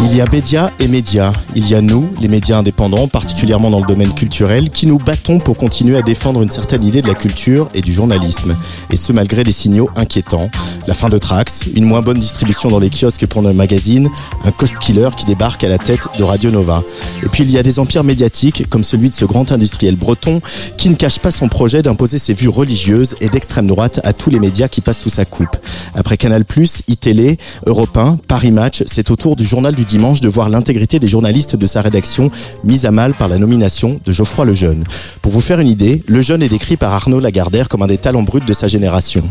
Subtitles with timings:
[0.00, 1.32] Il y a médias et médias.
[1.56, 5.40] Il y a nous, les médias indépendants, particulièrement dans le domaine culturel, qui nous battons
[5.40, 8.54] pour continuer à défendre une certaine idée de la culture et du journalisme.
[8.90, 10.50] Et ce, malgré des signaux inquiétants.
[10.86, 14.08] La fin de Trax, une moins bonne distribution dans les kiosques pour nos magazines,
[14.44, 16.82] un cost killer qui débarque à la tête de Radio Nova.
[17.24, 20.40] Et puis il y a des empires médiatiques, comme celui de ce grand industriel breton,
[20.76, 24.30] qui ne cache pas son projet d'imposer ses vues religieuses et d'extrême droite à tous
[24.30, 25.56] les médias qui passent sous sa coupe.
[25.94, 26.44] Après Canal+,
[26.86, 31.00] iTélé, Europe 1, Paris Match, c'est au tour du journal du dimanche de voir l'intégrité
[31.00, 32.30] des journalistes de sa rédaction
[32.62, 34.84] mise à mal par la nomination de Geoffroy Lejeune.
[35.22, 38.22] Pour vous faire une idée, Lejeune est décrit par Arnaud Lagardère comme un des talents
[38.22, 39.24] bruts de sa génération.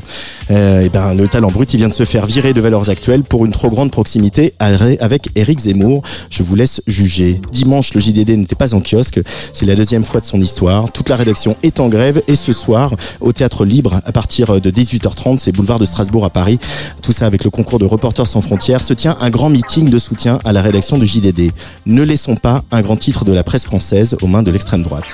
[0.52, 3.24] Euh, et ben, le talent brut, il vient de se faire virer de Valeurs Actuelles
[3.24, 6.02] pour une trop grande proximité avec Éric Zemmour.
[6.30, 7.40] Je vous laisse juger.
[7.52, 9.22] Dimanche, le JDD n'était pas en kiosque.
[9.54, 10.92] C'est la deuxième fois de son histoire.
[10.92, 14.72] Toute la rédaction est en grève et ce soir, au Théâtre Libre, à partir de
[14.72, 16.58] 18h30, c'est boulevard de Strasbourg à Paris.
[17.04, 20.00] Tout ça avec le concours de Reporters sans frontières, se tient un grand meeting de
[20.00, 21.52] soutien à la rédaction de JDD.
[21.86, 25.06] Ne laissons pas un grand titre de la presse française aux mains de l'extrême droite.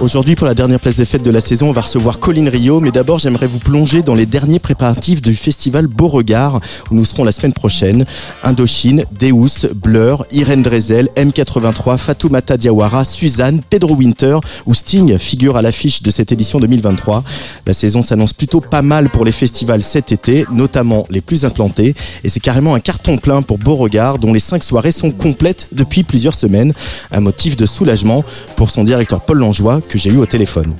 [0.00, 2.78] Aujourd'hui, pour la dernière place des fêtes de la saison, on va recevoir Colline Rio.
[2.78, 6.60] Mais d'abord, j'aimerais vous plonger dans les derniers préparatifs du festival Beauregard,
[6.92, 8.04] où nous serons la semaine prochaine.
[8.44, 15.62] Indochine, Deus, Blur, Irène Drezel, M83, Fatoumata Diawara, Suzanne, Pedro Winter ou Sting figurent à
[15.62, 17.24] l'affiche de cette édition 2023.
[17.66, 21.96] La saison s'annonce plutôt pas mal pour les festivals cet été, notamment les plus implantés.
[22.22, 26.04] Et c'est carrément un carton plein pour Beauregard, dont les cinq soirées sont complètes depuis
[26.04, 26.72] plusieurs semaines.
[27.10, 28.22] Un motif de soulagement
[28.54, 30.74] pour son directeur Paul Langeois, que j'ai eu au téléphone.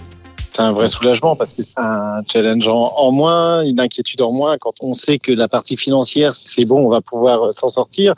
[0.52, 4.58] C'est un vrai soulagement parce que c'est un challenge en, moins, une inquiétude en moins.
[4.58, 8.14] Quand on sait que la partie financière, c'est bon, on va pouvoir s'en sortir.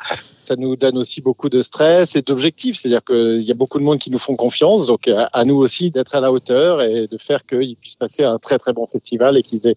[0.47, 2.79] Ça nous donne aussi beaucoup de stress et d'objectifs.
[2.81, 4.87] C'est-à-dire qu'il y a beaucoup de monde qui nous font confiance.
[4.87, 8.39] Donc, à nous aussi d'être à la hauteur et de faire qu'ils puissent passer un
[8.39, 9.77] très, très bon festival et qu'ils aient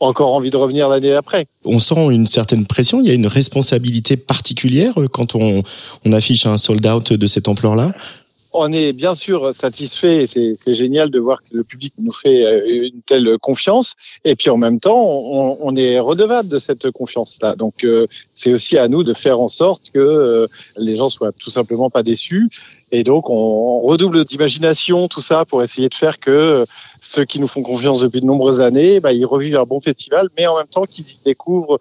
[0.00, 1.46] encore envie de revenir l'année après.
[1.66, 5.62] On sent une certaine pression, il y a une responsabilité particulière quand on,
[6.06, 7.92] on affiche un sold out de cette ampleur-là
[8.52, 10.26] on est bien sûr satisfait.
[10.26, 13.94] C'est génial de voir que le public nous fait une telle confiance.
[14.24, 17.56] Et puis en même temps, on, on est redevable de cette confiance-là.
[17.56, 21.32] Donc euh, c'est aussi à nous de faire en sorte que euh, les gens soient
[21.32, 22.48] tout simplement pas déçus.
[22.90, 26.64] Et donc on redouble d'imagination, tout ça, pour essayer de faire que
[27.02, 30.28] ceux qui nous font confiance depuis de nombreuses années, bah, ils revivent un bon festival,
[30.36, 31.78] mais en même temps qu'ils y découvrent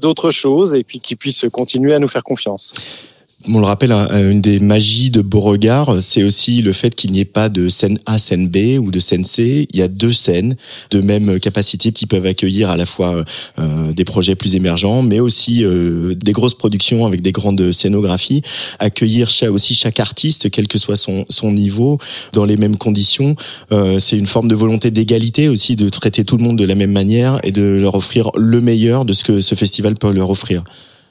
[0.00, 3.16] d'autres choses et puis qu'ils puissent continuer à nous faire confiance
[3.48, 7.24] on le rappelle, une des magies de Beauregard, c'est aussi le fait qu'il n'y ait
[7.24, 9.66] pas de scène A, scène B ou de scène C.
[9.72, 10.56] Il y a deux scènes
[10.90, 13.24] de même capacité qui peuvent accueillir à la fois
[13.58, 18.42] euh, des projets plus émergents, mais aussi euh, des grosses productions avec des grandes scénographies.
[18.78, 21.98] Accueillir aussi chaque artiste, quel que soit son, son niveau,
[22.34, 23.36] dans les mêmes conditions.
[23.72, 26.74] Euh, c'est une forme de volonté d'égalité aussi, de traiter tout le monde de la
[26.74, 30.28] même manière et de leur offrir le meilleur de ce que ce festival peut leur
[30.28, 30.62] offrir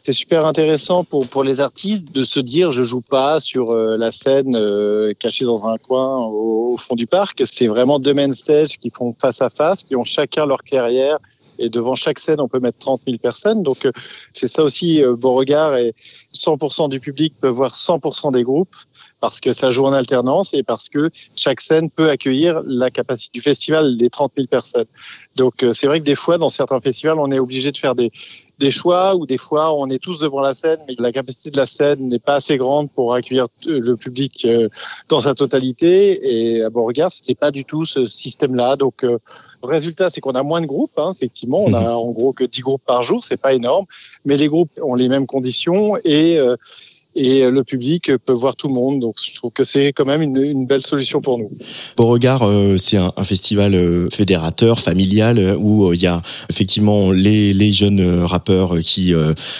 [0.09, 3.95] c'est super intéressant pour pour les artistes de se dire je joue pas sur euh,
[3.95, 7.43] la scène euh, cachée dans un coin au, fond du parc.
[7.45, 11.19] C'est vraiment deux main stage qui font face à face, qui ont chacun leur carrière.
[11.59, 13.61] Et devant chaque scène, on peut mettre 30 000 personnes.
[13.61, 13.91] Donc, euh,
[14.33, 15.75] c'est ça aussi, Beauregard.
[15.75, 15.93] Et
[16.33, 18.75] 100% du public peut voir 100% des groupes
[19.19, 23.37] parce que ça joue en alternance et parce que chaque scène peut accueillir la capacité
[23.37, 24.87] du festival, les 30 000 personnes.
[25.35, 28.11] Donc, c'est vrai que des fois, dans certains festivals, on est obligé de faire des,
[28.59, 31.57] des choix où des fois on est tous devant la scène, mais la capacité de
[31.57, 34.67] la scène n'est pas assez grande pour accueillir le public euh,
[35.07, 36.55] dans sa totalité.
[36.55, 38.75] Et à Beauregard, c'est pas du tout ce système-là.
[38.75, 39.17] Donc euh,
[39.63, 40.97] le résultat, c'est qu'on a moins de groupes.
[40.97, 41.87] Hein, effectivement, on a mhm.
[41.87, 43.85] en gros que 10 groupes par jour, c'est pas énorme,
[44.25, 46.57] mais les groupes ont les mêmes conditions et euh,
[47.15, 48.99] et le public peut voir tout le monde.
[48.99, 51.49] Donc je trouve que c'est quand même une, une, belle solution pour nous.
[51.97, 57.11] Beauregard, euh, c'est un, un, festival euh, fédérateur, familial, euh, où il y a effectivement
[57.11, 59.13] les, les jeunes rappeurs qui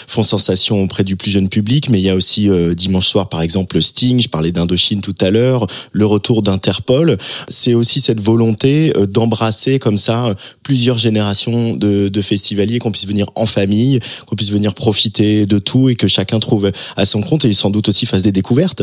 [0.06, 3.42] font sensation auprès du plus jeune public, mais il y a aussi dimanche soir par
[3.42, 7.16] exemple Sting, je parlais d'Indochine tout à l'heure, le retour d'Interpol.
[7.48, 13.26] C'est aussi cette volonté d'embrasser comme ça plusieurs générations de, de festivaliers, qu'on puisse venir
[13.34, 17.39] en famille, qu'on puisse venir profiter de tout et que chacun trouve à son compte
[17.44, 18.82] et sans doute aussi fasse des découvertes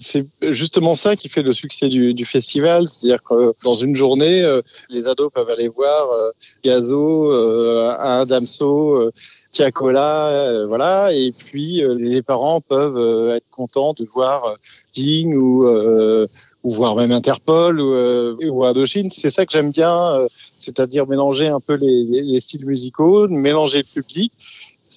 [0.00, 4.60] c'est justement ça qui fait le succès du, festival, c'est-à-dire que dans une journée, euh,
[4.88, 6.30] les ados peuvent aller voir euh,
[6.64, 9.12] Gazo, euh, Damso, euh,
[9.52, 14.56] Tiakola, euh, voilà, et puis les parents peuvent être contents de voir
[14.90, 15.66] Sting ou
[16.62, 17.94] ou voir même Interpol ou,
[18.42, 19.08] ou Indochine.
[19.10, 20.26] C'est ça que j'aime bien,
[20.58, 24.32] c'est-à-dire mélanger un peu les, les, styles musicaux, mélanger le public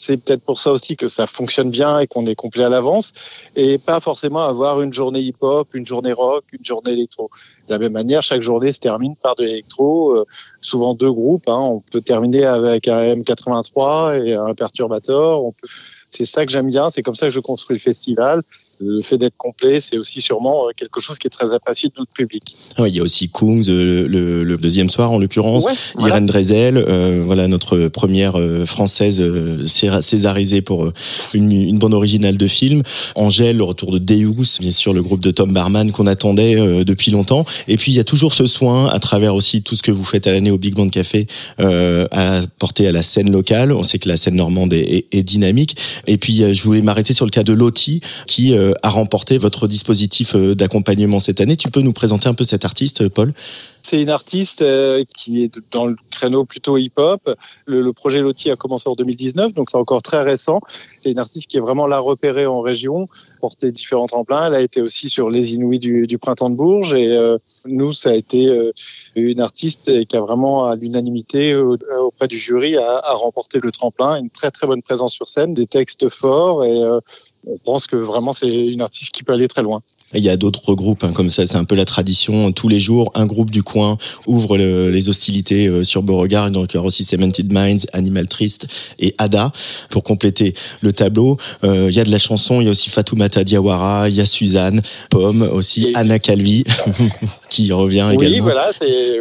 [0.09, 3.13] c'est peut-être pour ça aussi que ça fonctionne bien et qu'on est complet à l'avance
[3.55, 7.29] et pas forcément avoir une journée hip-hop, une journée rock, une journée électro.
[7.67, 10.25] De la même manière, chaque journée se termine par de l'électro, euh,
[10.61, 11.47] souvent deux groupes.
[11.47, 11.59] Hein.
[11.59, 15.41] On peut terminer avec un M83 et un perturbateur.
[16.09, 18.41] C'est ça que j'aime bien, c'est comme ça que je construis le festival
[18.81, 21.93] le fait d'être complet, c'est aussi sûrement euh, quelque chose qui est très apprécié de
[21.97, 22.55] notre public.
[22.77, 25.65] Ah il y a aussi Kungs euh, le, le, deuxième soir en l'occurrence,
[25.99, 29.21] Irène Drezel, euh, voilà notre première euh, française
[30.01, 30.91] césarisée pour
[31.33, 32.83] une, une, bande originale de film.
[33.15, 37.11] Angèle, le retour de Deus, bien sûr le groupe de Tom Barman qu'on attendait depuis
[37.11, 37.45] longtemps.
[37.67, 40.03] Et puis il y a toujours ce soin à travers aussi tout ce que vous
[40.03, 41.27] faites à l'année au Big Band Café
[41.59, 43.71] à porter à la scène locale.
[43.71, 45.77] On sait que la scène normande est, est, est dynamique.
[46.07, 50.35] Et puis je voulais m'arrêter sur le cas de Loti qui a remporté votre dispositif
[50.35, 51.55] euh, d'accompagnement cette année.
[51.55, 53.33] Tu peux nous présenter un peu cet artiste, Paul?
[53.81, 57.35] C'est une artiste euh, qui est dans le créneau plutôt hip-hop.
[57.65, 60.59] Le, projet Loti a commencé en 2019, donc c'est encore très récent.
[61.01, 63.07] C'est une artiste qui est vraiment là repérée en région,
[63.41, 64.47] porté différents tremplins.
[64.47, 68.11] Elle a été aussi sur les Inouïs du, printemps de Bourges et euh, nous, ça
[68.11, 68.53] a été
[69.15, 74.19] une artiste qui a vraiment à l'unanimité auprès du jury a, a remporté le tremplin.
[74.19, 76.83] Une très très bonne présence sur scène, des textes forts et
[77.45, 79.81] on pense que vraiment c'est une artiste qui peut aller très loin.
[80.13, 82.51] Il y a d'autres groupes hein, comme ça, c'est un peu la tradition.
[82.51, 86.49] Tous les jours, un groupe du coin ouvre les hostilités euh, sur Beauregard.
[86.49, 88.67] Donc il y aura aussi Cemented Minds, Animal Trist
[88.97, 89.51] et Ada
[89.89, 91.37] pour compléter le tableau.
[91.63, 94.21] Euh, il y a de la chanson, il y a aussi Fatoumata Diawara, il y
[94.21, 96.63] a Suzanne, Pomme aussi, Anna Calvi
[97.49, 98.35] qui revient également.
[98.35, 98.71] Oui, voilà,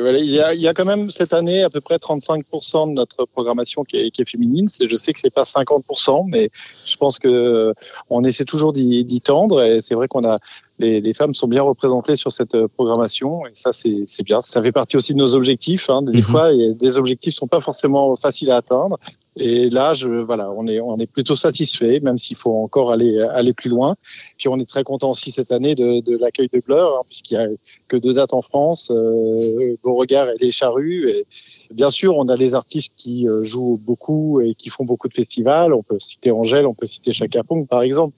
[0.00, 2.88] voilà il, y a, il, y a, quand même cette année à peu près 35%
[2.88, 4.68] de notre programmation qui est, qui est féminine.
[4.80, 6.48] Je sais que c'est pas 50%, mais
[6.86, 7.74] je pense que
[8.08, 10.38] on essaie toujours d'y tendre et c'est vrai qu'on a
[10.78, 14.40] les, les, femmes sont bien représentées sur cette euh, programmation et ça c'est bien.
[14.40, 15.90] Ça fait partie aussi de nos objectifs.
[15.90, 16.02] Hein.
[16.02, 16.22] Des mhm.
[16.22, 18.98] fois, des objectifs sont pas forcément faciles à atteindre.
[19.40, 23.20] Et là, je, voilà, on est, on est plutôt satisfait, même s'il faut encore aller,
[23.20, 23.94] aller plus loin.
[24.36, 27.34] Puis on est très content aussi cette année de, de l'accueil de Blur, hein, puisqu'il
[27.34, 27.46] y a
[27.86, 31.08] que deux dates en France, euh, Beauregard et les Charrues.
[31.08, 31.26] Et
[31.72, 35.14] bien sûr, on a les artistes qui euh, jouent beaucoup et qui font beaucoup de
[35.14, 35.72] festivals.
[35.72, 38.16] On peut citer Angèle, on peut citer Chaka Pong, par exemple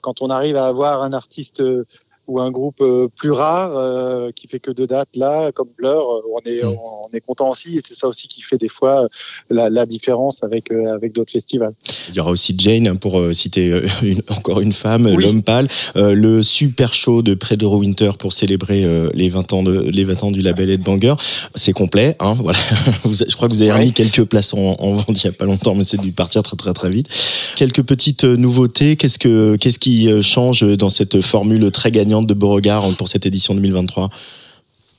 [0.00, 1.84] quand on arrive à avoir un artiste euh,
[2.28, 6.22] ou un groupe euh, plus rare euh, qui fait que deux dates là, comme Blur,
[6.34, 9.06] on est on est content aussi et c'est ça aussi qui fait des fois
[9.50, 11.72] la, la différence avec avec d'autres festivals.
[12.08, 16.42] Il y aura aussi Jane hein, pour citer une, encore une femme, l'homme pâle, le
[16.42, 18.84] super show de Predro Winter pour célébrer
[19.14, 21.14] les 20 ans de les 20 ans du label Headbanger.
[21.54, 22.58] C'est complet, hein, voilà.
[23.04, 25.44] je crois que vous avez remis quelques places en, en vente il y a pas
[25.44, 27.08] longtemps, mais c'est dû partir très très très vite.
[27.56, 28.96] Quelques petites nouveautés.
[28.96, 33.54] Qu'est-ce que qu'est-ce qui change dans cette formule très gagnante de Beauregard pour cette édition
[33.54, 34.08] 2023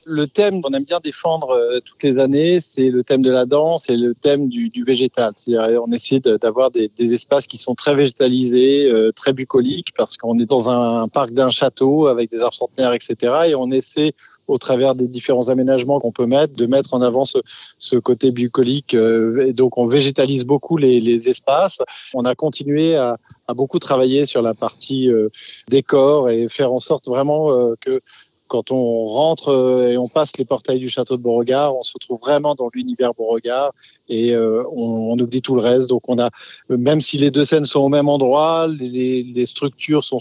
[0.08, 3.44] le thème qu'on aime bien défendre euh, toutes les années, c'est le thème de la
[3.44, 5.34] danse et le thème du, végétal.
[5.48, 10.46] On essaie d'avoir des, espaces qui sont très végétalisés, euh, très bucoliques, parce qu'on est
[10.46, 13.16] dans un, parc d'un château avec des arbres centenaires, etc.
[13.48, 14.12] Et on essaie
[14.48, 18.94] au travers des différents aménagements qu'on peut mettre, de mettre en avant ce, côté bucolique.
[18.94, 21.78] Euh, donc, on végétalise beaucoup les, espaces.
[22.14, 23.18] On a continué à,
[23.54, 25.10] beaucoup travailler sur la partie
[25.68, 28.00] décor et faire en sorte vraiment que
[28.48, 31.92] quand on rentre euh, et on passe les portails du château de Beauregard, on se
[31.92, 33.72] retrouve vraiment dans l'univers Beauregard
[34.08, 35.86] et euh, on, oublie tout le reste.
[35.86, 36.30] Donc on a,
[36.68, 40.18] même si les deux scènes sont au même endroit, les structures sont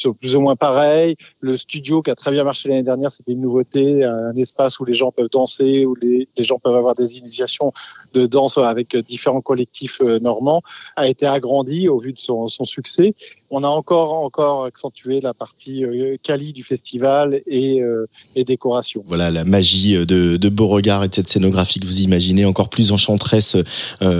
[0.00, 1.16] sont plus ou moins pareils.
[1.40, 4.84] Le studio qui a très bien marché l'année dernière, c'était une nouveauté, un espace où
[4.84, 7.72] les gens peuvent danser, où les, gens peuvent avoir des initiations
[8.14, 10.62] de danse avec différents collectifs euh, normands,
[10.96, 13.14] a été agrandi au vu de son, succès
[13.54, 19.04] on a encore encore accentué la partie euh, quali du festival et, euh, et décoration.
[19.06, 22.92] Voilà la magie de, de Beauregard et de cette scénographie que vous imaginez encore plus
[22.92, 23.58] enchanteresse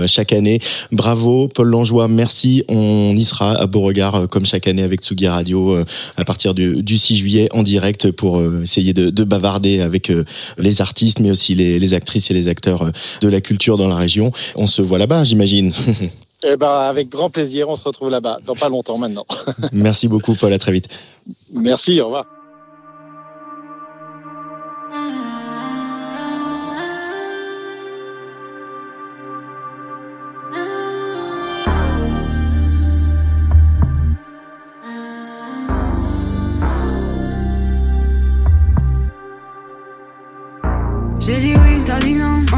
[0.05, 0.59] chaque année.
[0.91, 2.63] Bravo Paul Langeois, merci.
[2.69, 5.62] On y sera à Beauregard comme chaque année avec Tsugi Radio
[6.17, 10.11] à partir du, du 6 juillet en direct pour essayer de, de bavarder avec
[10.57, 12.91] les artistes mais aussi les, les actrices et les acteurs
[13.21, 14.31] de la culture dans la région.
[14.55, 15.73] On se voit là-bas, j'imagine.
[16.45, 19.25] Eh ben, avec grand plaisir, on se retrouve là-bas, dans pas longtemps maintenant.
[19.71, 20.51] Merci beaucoup, Paul.
[20.51, 20.89] À très vite.
[21.53, 22.25] Merci, au revoir.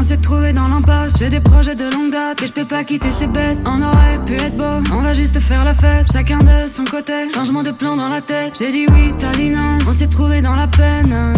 [0.06, 1.18] S'est trouvé dans l'impasse.
[1.18, 3.58] J'ai des projets de longue date et je peux pas quitter ces bêtes.
[3.66, 6.06] On aurait pu être beau, on va juste faire la fête.
[6.12, 8.56] Chacun de son côté, changement de plan dans la tête.
[8.56, 9.78] J'ai dit oui, t'as dit non.
[9.88, 11.34] On s'est trouvé dans la peine.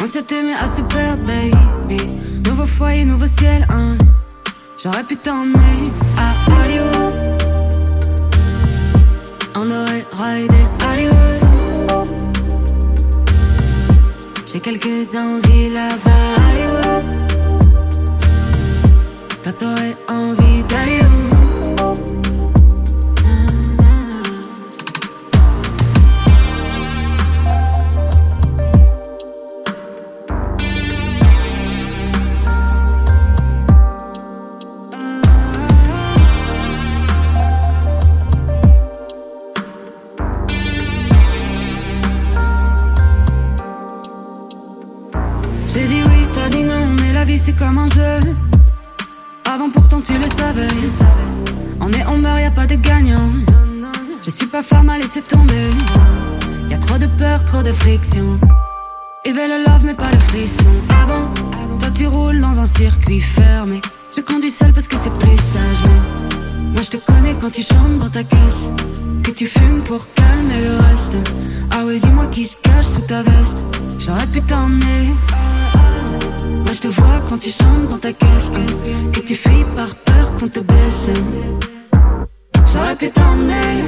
[0.00, 2.02] On s'est aimé à se perdre, baby.
[2.46, 3.94] Nouveau foyer, nouveau ciel, hein.
[4.82, 7.14] J'aurais pu t'emmener à Hollywood.
[9.54, 12.08] On aurait raidé Hollywood.
[14.46, 16.75] J'ai quelques envies là-bas.
[19.58, 19.68] Toi,
[20.08, 21.05] envie d'aller
[51.80, 53.30] On est on meurt, y a pas de gagnant.
[54.24, 55.62] Je suis pas femme à laisser tomber.
[56.70, 58.38] Y a trop de peur, trop de friction.
[59.24, 60.70] Et le love mais pas le frisson.
[61.02, 61.28] Avant,
[61.78, 63.80] toi tu roules dans un circuit fermé.
[64.16, 65.90] Je conduis seul parce que c'est plus sage.
[66.72, 68.72] Moi je te connais quand tu chantes dans ta caisse.
[69.22, 71.16] Que tu fumes pour calmer le reste.
[71.70, 73.58] Ah ouais, dis-moi qui se cache sous ta veste.
[73.98, 75.12] J'aurais pu t'emmener.
[76.76, 78.52] Je te vois quand tu chantes dans ta caisse.
[79.10, 81.08] Que tu fuis par peur qu'on te blesse.
[82.70, 83.80] J'aurais pu t'emmener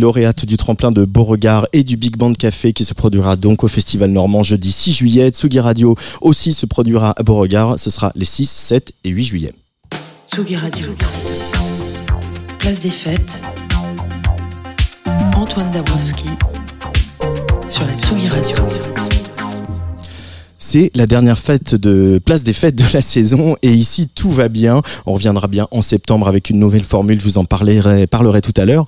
[0.00, 3.68] lauréate du tremplin de Beauregard et du Big Band Café qui se produira donc au
[3.68, 5.30] Festival Normand jeudi 6 juillet.
[5.30, 7.78] Tsugi Radio aussi se produira à Beauregard.
[7.78, 9.54] Ce sera les 6, 7 et 8 juillet.
[10.32, 10.88] Tsugi Radio.
[12.58, 13.40] Place des fêtes.
[15.36, 16.28] Antoine Dabrowski
[17.68, 19.09] sur la Tsugi Radio.
[20.72, 24.48] C'est la dernière fête de place des fêtes de la saison et ici tout va
[24.48, 24.82] bien.
[25.04, 28.54] On reviendra bien en septembre avec une nouvelle formule, je vous en parlerai, parlerai tout
[28.56, 28.86] à l'heure.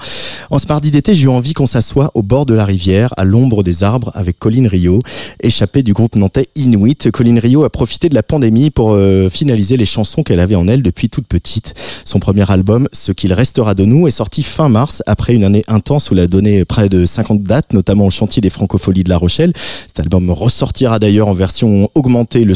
[0.51, 3.25] En ce mardi d'été, j'ai eu envie qu'on s'assoie au bord de la rivière, à
[3.25, 5.01] l'ombre des arbres, avec Colline Rio,
[5.43, 7.11] échappée du groupe nantais Inuit.
[7.11, 10.69] Colline Rio a profité de la pandémie pour euh, finaliser les chansons qu'elle avait en
[10.69, 11.75] elle depuis toute petite.
[12.05, 15.65] Son premier album, Ce qu'il restera de nous, est sorti fin mars, après une année
[15.67, 19.09] intense où elle a donné près de 50 dates, notamment au chantier des Francopholies de
[19.09, 19.53] La Rochelle.
[19.89, 22.55] Cet album ressortira d'ailleurs en version vont augmenter le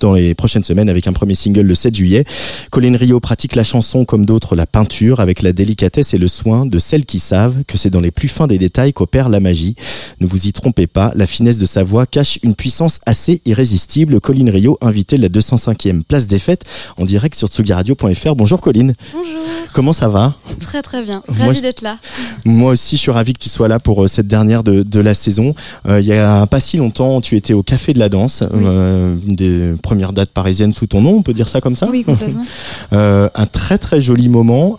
[0.00, 2.24] dans les prochaines semaines avec un premier single le 7 juillet.
[2.70, 6.66] Colin Rio pratique la chanson comme d'autres la peinture avec la délicatesse et le soin
[6.66, 9.74] de celles qui savent que c'est dans les plus fins des détails qu'opère la magie.
[10.20, 14.20] Ne vous y trompez pas, la finesse de sa voix cache une puissance assez irrésistible.
[14.20, 16.64] Colline Rio, invité de la 205e place des fêtes
[16.96, 18.34] en direct sur tsugiradio.fr.
[18.34, 18.94] Bonjour Colline.
[19.12, 19.36] Bonjour.
[19.76, 20.34] Comment ça va?
[20.60, 21.98] Très très bien, ravi d'être là.
[22.46, 25.00] Moi aussi, je suis ravi que tu sois là pour euh, cette dernière de, de
[25.00, 25.54] la saison.
[25.86, 29.16] Euh, il y a pas si longtemps, tu étais au Café de la Danse, euh,
[29.26, 32.04] une des premières dates parisiennes sous ton nom, on peut dire ça comme ça Oui,
[32.04, 32.44] complètement.
[32.92, 34.76] un très très joli moment.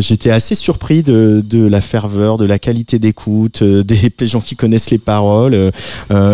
[0.00, 4.90] J'étais assez surpris de, de, la ferveur, de la qualité d'écoute, des, gens qui connaissent
[4.90, 5.72] les paroles,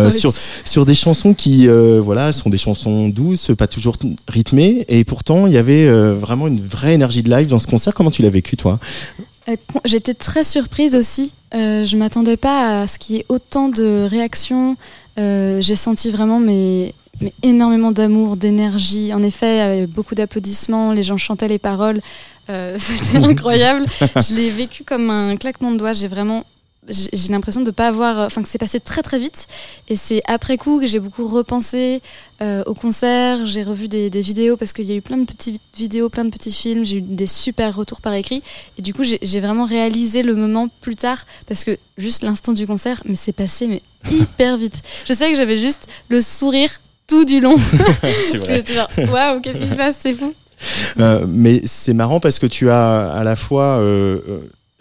[0.09, 0.33] sur,
[0.63, 3.97] sur des chansons qui voilà, sont des chansons douces, pas toujours
[4.27, 7.93] rythmées, et pourtant il y avait vraiment une vraie énergie de live dans ce concert.
[7.93, 8.79] Comment tu l'as vécu toi?
[9.49, 11.33] Euh, J'étais très surprise aussi.
[11.53, 14.75] Euh, je m'attendais pas à ce qu'il y ait autant de réactions.
[15.19, 19.13] Euh, j'ai senti vraiment mais, mais énormément d'amour, d'énergie.
[19.13, 20.93] En effet, beaucoup d'applaudissements.
[20.93, 22.01] Les gens chantaient les paroles.
[22.77, 23.85] C'était incroyable.
[23.99, 25.93] je l'ai vécu comme un claquement de doigts.
[25.93, 26.45] J'ai vraiment
[26.89, 29.47] j'ai l'impression de pas avoir enfin que c'est passé très très vite.
[29.87, 32.01] Et c'est après coup que j'ai beaucoup repensé
[32.41, 33.45] euh, au concert.
[33.45, 36.29] J'ai revu des, vidéos parce qu'il y a eu plein de petites vidéos plein de
[36.29, 36.83] petits films.
[36.83, 38.41] J'ai eu des super retours par écrit.
[38.77, 42.65] Et du coup j'ai vraiment réalisé le moment plus tard parce que juste l'instant du
[42.65, 44.81] concert mais c'est passé mais hyper vite.
[45.05, 47.55] Je sais que j'avais juste le sourire tout du long.
[48.29, 48.63] C'est vrai.
[49.09, 49.97] waouh qu'est-ce qui se passe?
[49.99, 50.33] C'est fou.
[50.99, 54.19] Euh, mais c'est marrant parce que tu as à la fois euh,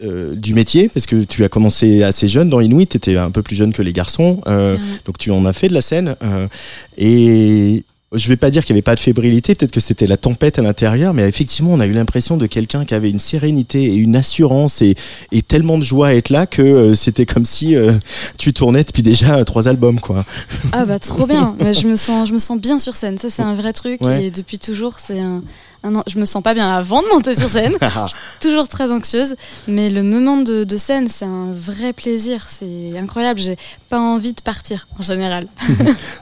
[0.02, 3.30] euh, du métier parce que tu as commencé assez jeune dans Inuit, tu étais un
[3.30, 4.76] peu plus jeune que les garçons, euh,
[5.06, 6.16] donc tu en as fait de la scène.
[6.22, 6.48] Euh,
[6.98, 10.18] et je vais pas dire qu'il n'y avait pas de fébrilité, peut-être que c'était la
[10.18, 13.84] tempête à l'intérieur, mais effectivement, on a eu l'impression de quelqu'un qui avait une sérénité
[13.84, 14.96] et une assurance et,
[15.32, 17.74] et tellement de joie à être là que c'était comme si
[18.36, 20.26] tu tournais depuis déjà trois albums, quoi.
[20.72, 23.16] Ah bah trop bien, je me sens, je me sens bien sur scène.
[23.16, 25.42] Ça c'est un vrai truc et depuis toujours c'est un,
[25.94, 27.74] ah je me sens pas bien avant de monter sur scène.
[28.40, 29.36] toujours très anxieuse,
[29.68, 32.46] mais le moment de, scène, c'est un vrai plaisir.
[32.48, 33.40] C'est incroyable.
[33.40, 33.56] J'ai
[33.88, 35.46] pas envie de partir en général.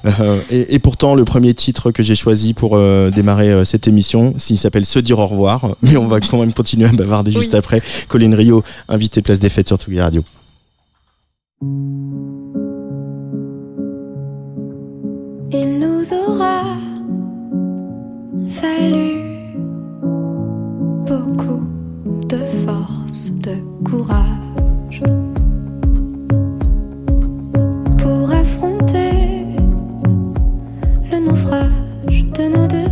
[0.20, 4.34] Euh, et, pourtant, le premier titre que j'ai choisi pour euh, démarrer euh, cette émission,
[4.36, 7.54] s'il s'appelle Se dire au revoir, mais on va quand même continuer à bavarder juste
[7.54, 7.80] après.
[8.08, 10.22] Colin Rio, invité Place des Fêtes sur Tugui Radio.
[15.52, 16.62] Il nous aura
[18.46, 19.33] fallu
[21.14, 21.62] beaucoup
[22.28, 23.54] de force, de
[23.84, 25.02] courage
[27.98, 29.46] pour affronter
[31.10, 32.83] le naufrage de nos deux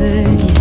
[0.00, 0.59] 思念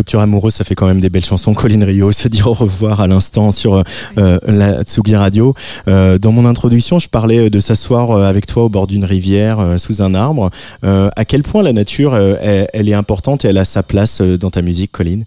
[0.00, 1.52] Les ruptures amoureuses, ça fait quand même des belles chansons.
[1.52, 3.84] Colin Rio, se dire au revoir à l'instant sur
[4.16, 5.52] euh, la Tsugi Radio.
[5.88, 9.60] Euh, dans mon introduction, je parlais de s'asseoir euh, avec toi au bord d'une rivière,
[9.60, 10.48] euh, sous un arbre.
[10.84, 13.82] Euh, à quel point la nature, euh, elle, elle est importante et elle a sa
[13.82, 15.20] place euh, dans ta musique, Colin?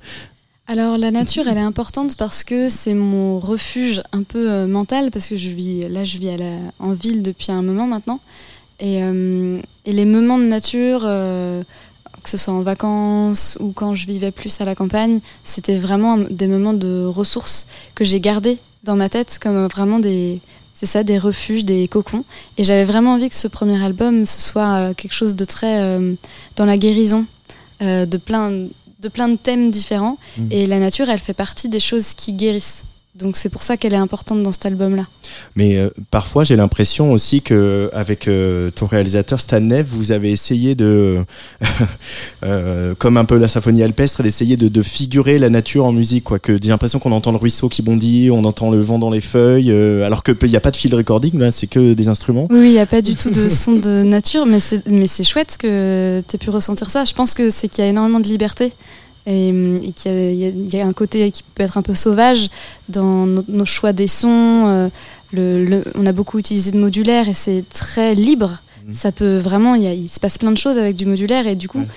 [0.66, 5.12] Alors la nature, elle est importante parce que c'est mon refuge un peu euh, mental
[5.12, 6.46] parce que je vis là, je vis à la-
[6.80, 8.20] en ville depuis un moment maintenant
[8.80, 11.62] et, euh, et les moments de nature, euh,
[12.24, 16.18] que ce soit en vacances ou quand je vivais plus à la campagne, c'était vraiment
[16.18, 20.40] des moments de ressources que j'ai gardés dans ma tête comme vraiment des
[20.74, 22.26] c'est ça, des refuges, des cocons.
[22.58, 25.80] Et j'avais vraiment envie que ce premier album, ce soit euh, quelque chose de très
[25.82, 26.16] euh,
[26.56, 27.26] dans la guérison,
[27.82, 28.68] euh, de plein
[29.00, 30.18] de plein de thèmes différents.
[30.38, 30.48] Mm.
[30.52, 32.86] Et la nature, elle fait partie des choses qui guérissent.
[33.16, 35.06] Donc c'est pour ça qu'elle est importante dans cet album-là.
[35.56, 40.32] Mais euh, parfois, j'ai l'impression aussi que avec euh, ton réalisateur Stan Neff, vous avez
[40.32, 41.24] essayé de,
[42.44, 46.24] euh, comme un peu la symphonie alpestre, d'essayer de, de figurer la nature en musique.
[46.24, 46.40] Quoi.
[46.40, 49.22] Que j'ai l'impression qu'on entend le ruisseau qui bondit, on entend le vent dans les
[49.22, 49.72] feuilles,
[50.04, 52.48] alors que il n'y a pas de field recording là, c'est que des instruments.
[52.50, 55.24] Oui, il n'y a pas du tout de son de nature, mais c'est, mais c'est
[55.24, 57.06] chouette que tu aies pu ressentir ça.
[57.06, 58.74] Je pense que c'est qu'il y a énormément de liberté
[59.26, 62.50] et, et qu'il y a, y y un côté qui peut être un peu sauvage
[62.90, 64.64] dans nos, nos choix des sons.
[64.68, 64.90] euh,
[65.32, 68.62] le, le- on a beaucoup utilisé de modulaire et c'est très libre.
[68.86, 68.94] Mhm.
[68.94, 71.48] Ça peut vraiment, il, y a- il se passe plein de choses avec du modulaire
[71.48, 71.88] et du coup, Ouais.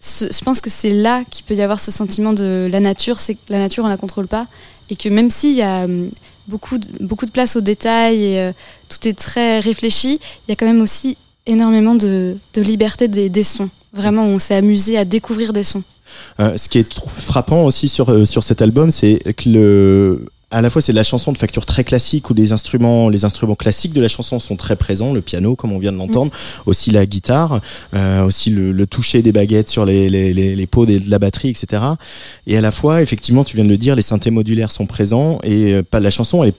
[0.00, 3.20] ce- je pense que c'est là qu'il peut y avoir ce sentiment de la nature.
[3.20, 4.46] C'est que la nature, on la contrôle pas
[4.90, 6.10] et que même s'il y a hum,
[6.48, 8.52] beaucoup de, beaucoup de place aux détails et euh,
[8.88, 11.16] tout est très réfléchi, il y a quand même aussi
[11.46, 13.70] énormément de, de liberté des, des sons.
[13.94, 15.82] Vraiment, on s'est amusé à découvrir des sons.
[16.40, 20.60] Euh, ce qui est frappant aussi sur, euh, sur cet album, c'est que le, à
[20.60, 23.54] la fois c'est de la chanson de facture très classique où des instruments, les instruments
[23.54, 26.30] classiques de la chanson sont très présents, le piano comme on vient de l'entendre,
[26.66, 27.60] aussi la guitare,
[27.94, 31.18] euh, aussi le, le toucher des baguettes sur les, les, les, les pots de la
[31.18, 31.82] batterie, etc.
[32.46, 35.38] Et à la fois, effectivement, tu viens de le dire, les synthés modulaires sont présents
[35.42, 36.56] et euh, pas la chanson, elle est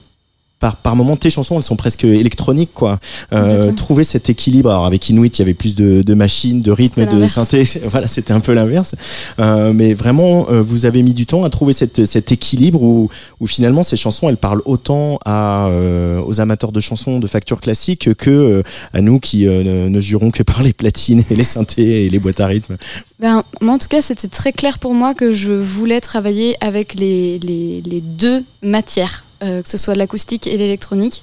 [0.60, 2.98] par, par moments, tes chansons, elles sont presque électroniques, quoi.
[3.32, 4.70] Euh, trouver cet équilibre.
[4.70, 7.64] Alors, avec Inuit, il y avait plus de, de machines, de rythmes, C'était de synthé.
[7.90, 8.94] Voilà, c'était un peu l'inverse.
[9.38, 13.08] Euh, mais vraiment, euh, vous avez mis du temps à trouver cette, cet équilibre où,
[13.40, 17.60] où finalement ces chansons, elles parlent autant à, euh, aux amateurs de chansons de facture
[17.60, 18.62] classique que euh,
[18.92, 22.10] à nous qui euh, ne, ne jurons que par les platines et les synthés et
[22.10, 22.76] les boîtes à rythme.
[23.20, 26.94] Ben, moi, en tout cas, c'était très clair pour moi que je voulais travailler avec
[26.94, 31.22] les, les, les deux matières, euh, que ce soit l'acoustique et l'électronique.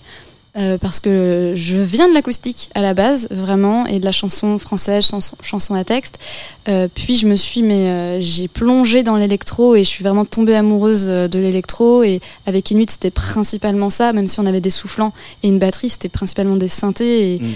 [0.58, 4.58] euh, parce que je viens de l'acoustique à la base, vraiment, et de la chanson
[4.58, 6.20] française, chanson, chanson à texte.
[6.68, 10.26] Euh, puis je me suis, mais euh, j'ai plongé dans l'électro et je suis vraiment
[10.26, 12.04] tombée amoureuse de l'électro.
[12.04, 15.90] Et avec Inuit, c'était principalement ça, même si on avait des soufflants et une batterie,
[15.90, 17.36] c'était principalement des synthés.
[17.36, 17.48] Et Mm.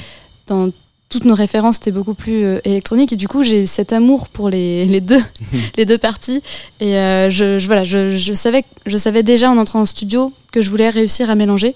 [0.47, 0.69] dans
[1.15, 4.49] toutes nos références étaient beaucoup plus euh, électroniques et du coup j'ai cet amour pour
[4.49, 5.21] les, les deux
[5.77, 6.41] les deux parties.
[6.81, 10.33] Et euh, je, je- voilà je, je savais je savais déjà en entrant en studio
[10.51, 11.73] que je voulais réussir à mélanger.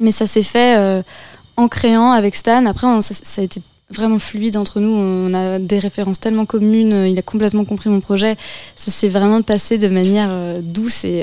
[0.00, 1.02] Mais ça s'est fait euh,
[1.56, 2.66] en créant avec Stan.
[2.66, 3.60] Après on- ça, ça a été
[3.90, 4.90] vraiment fluide entre nous.
[4.92, 7.06] On a des références tellement communes.
[7.08, 8.34] Il a complètement compris mon projet.
[8.74, 11.22] Ça s'est vraiment passé de manière douce et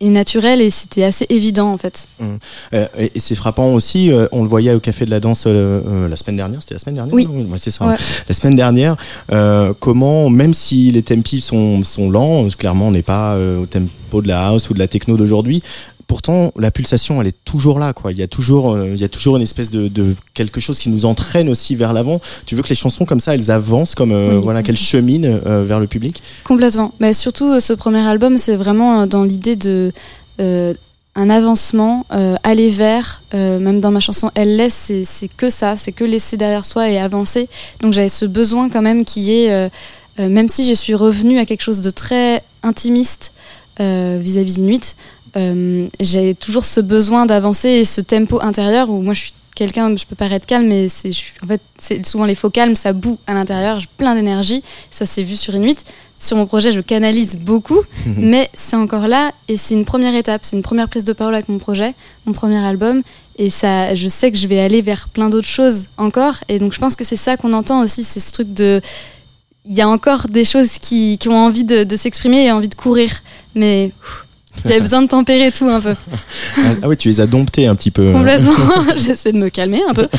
[0.00, 2.08] et naturelle et c'était assez évident en fait
[2.72, 5.44] Euh, et et c'est frappant aussi, euh, on le voyait au Café de la Danse
[5.46, 7.26] euh, la semaine dernière, c'était la semaine dernière Oui.
[7.26, 7.86] Ouais, c'est ça.
[7.86, 7.96] Ouais.
[8.28, 8.96] La semaine dernière,
[9.78, 14.28] comment, même si les tempi sont, sont lents, clairement on n'est pas au tempo de
[14.28, 15.62] la house ou de la techno d'aujourd'hui,
[16.10, 18.10] pourtant la pulsation elle est toujours là quoi.
[18.10, 20.76] Il y a toujours, euh, il y a toujours une espèce de, de quelque chose
[20.80, 22.20] qui nous entraîne aussi vers l'avant.
[22.46, 25.38] Tu veux que les chansons comme ça elles avancent, comme euh, Oui, voilà qu'elles cheminent
[25.46, 26.20] euh, vers le public?
[26.42, 26.92] Complètement.
[26.98, 29.92] Mais surtout, ce premier album, c'est vraiment dans l'idée de
[31.14, 33.22] un avancement, euh, aller vers.
[33.34, 36.88] euh, même dans ma chanson Elle laisse, c'est que ça, c'est que laisser derrière soi
[36.88, 37.48] et avancer.
[37.82, 39.68] Donc j'avais ce besoin quand même qui est, euh,
[40.18, 43.32] même si je suis revenue à quelque chose de très intimiste
[43.78, 44.94] vis-à-vis d'Inuit,
[45.36, 49.94] euh, j'ai toujours ce besoin d'avancer et ce tempo intérieur où moi je suis quelqu'un,
[49.94, 51.10] je peux paraître calme, mais c'est,
[51.42, 55.04] en fait, c'est souvent les faux calmes, ça boue à l'intérieur, j'ai plein d'énergie, ça
[55.04, 55.84] s'est vu sur Inuit.
[56.18, 60.44] Sur mon projet, je canalise beaucoup, mais c'est encore là et c'est une première étape,
[60.44, 61.94] c'est une première prise de parole avec mon projet,
[62.26, 63.02] mon premier album.
[63.36, 66.36] Et ça, je sais que je vais aller vers plein d'autres choses encore.
[66.48, 68.82] Et donc, je pense que c'est ça qu'on entend aussi, c'est ce truc de.
[69.64, 72.68] Il y a encore des choses qui, qui ont envie de, de s'exprimer et envie
[72.68, 73.10] de courir.
[73.54, 73.92] Mais
[74.64, 75.94] il y a besoin de tempérer tout un peu.
[76.58, 78.12] ah, ah oui, tu les as domptés un petit peu.
[78.12, 78.52] Complètement.
[78.96, 80.08] J'essaie de me calmer un peu.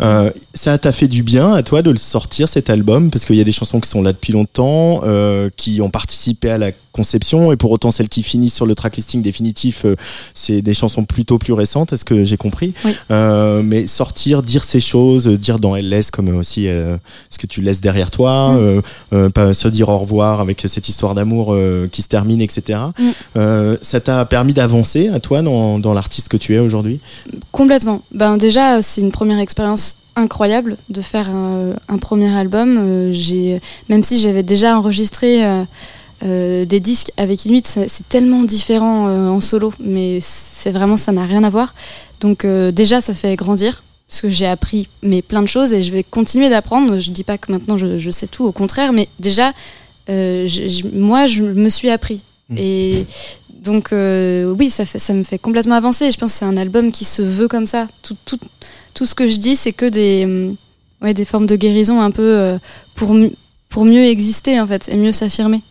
[0.00, 3.10] Euh, ça t'a fait du bien à toi de le sortir cet album?
[3.10, 6.50] Parce qu'il y a des chansons qui sont là depuis longtemps, euh, qui ont participé
[6.50, 9.96] à la conception et pour autant celles qui finissent sur le tracklisting définitif, euh,
[10.32, 12.72] c'est des chansons plutôt plus récentes, est-ce que j'ai compris?
[12.84, 12.94] Oui.
[13.10, 18.10] Mais sortir, dire ces choses, dire dans LS comme aussi ce que tu laisses derrière
[18.10, 18.56] toi,
[19.10, 19.30] Mm.
[19.30, 21.56] pas se dire au revoir avec cette histoire d'amour
[21.90, 22.78] qui se termine, etc.
[22.98, 23.74] Mm.
[23.80, 27.00] Ça t'a permis d'avancer à toi dans, dans l'artiste que tu es aujourd'hui?
[27.52, 28.02] Complètement.
[28.12, 29.63] Ben déjà, c'est une première expérience
[30.16, 32.76] incroyable de faire un, un premier album.
[32.78, 35.64] Euh, j'ai, même si j'avais déjà enregistré euh,
[36.24, 41.12] euh, des disques avec Inuit, c'est tellement différent euh, en solo, mais c'est vraiment ça
[41.12, 41.74] n'a rien à voir.
[42.20, 45.82] Donc euh, déjà, ça fait grandir parce que j'ai appris mais plein de choses et
[45.82, 47.00] je vais continuer d'apprendre.
[47.00, 49.52] Je dis pas que maintenant je, je sais tout, au contraire, mais déjà,
[50.08, 52.22] euh, je- je- moi, je me suis appris.
[52.50, 52.58] Mhm.
[52.60, 53.06] Et
[53.64, 56.10] donc euh, oui, ça, fait, ça me fait complètement avancer.
[56.10, 57.86] Je pense que c'est un album qui se veut comme ça.
[58.02, 58.38] Tout, tout,
[58.94, 62.58] tout ce que je dis, c'est que des, formes de guérison un peu euh,
[62.94, 63.14] pour,
[63.68, 65.62] pour mieux exister en fait et mieux s'affirmer.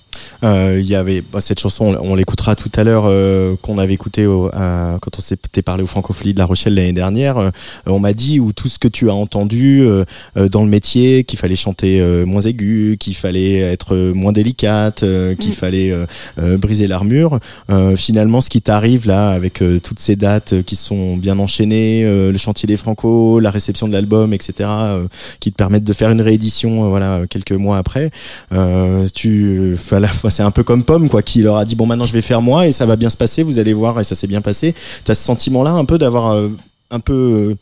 [0.43, 3.93] Euh, Il y avait bah, cette chanson, on, l'écoutera tout à l'heure, euh, qu'on avait
[3.93, 7.37] écouté au- à- quand on s'était parlé au Francophonie de La Rochelle l'année dernière.
[7.37, 7.49] euh,
[7.85, 9.85] on m'a dit ou tout ce que tu as entendu
[10.35, 15.35] dans le métier, qu'il fallait chanter euh, moins aigu, qu'il fallait être moins délicate, euh,
[15.35, 15.53] qu'il Mm.
[15.53, 15.93] fallait
[16.57, 17.39] briser l'armure.
[17.69, 22.31] Euh, finalement, ce qui t'arrive là, avec toutes ces dates qui sont bien enchaînées, euh,
[22.31, 25.07] le chantier des Franco, la réception de l'album, etc., euh,
[25.39, 28.11] qui te permettent de faire une réédition, voilà, quelques mois après.
[28.51, 31.75] Euh, tu, à la fois, c'est un peu comme Pomme, quoi, qui leur a dit
[31.75, 33.99] bon, maintenant je vais faire moi et ça va bien se passer, vous allez voir
[33.99, 34.75] et ça s'est bien passé.
[35.05, 36.49] T'as ce sentiment-là, un peu d'avoir euh,
[36.89, 37.57] un peu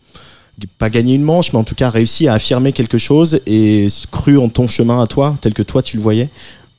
[0.61, 3.87] euh, pas gagné une manche, mais en tout cas réussi à affirmer quelque chose et
[4.11, 6.29] cru en ton chemin à toi, tel que toi tu le voyais?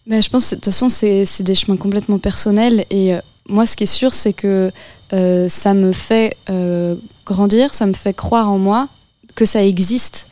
[0.07, 2.85] Mais je pense de toute façon, c'est des chemins complètement personnels.
[2.91, 4.73] Et euh, moi, ce qui est sûr, c'est que
[5.49, 6.37] ça me fait
[7.27, 8.89] grandir, ça me fait croire en moi,
[9.35, 10.27] que ça existe.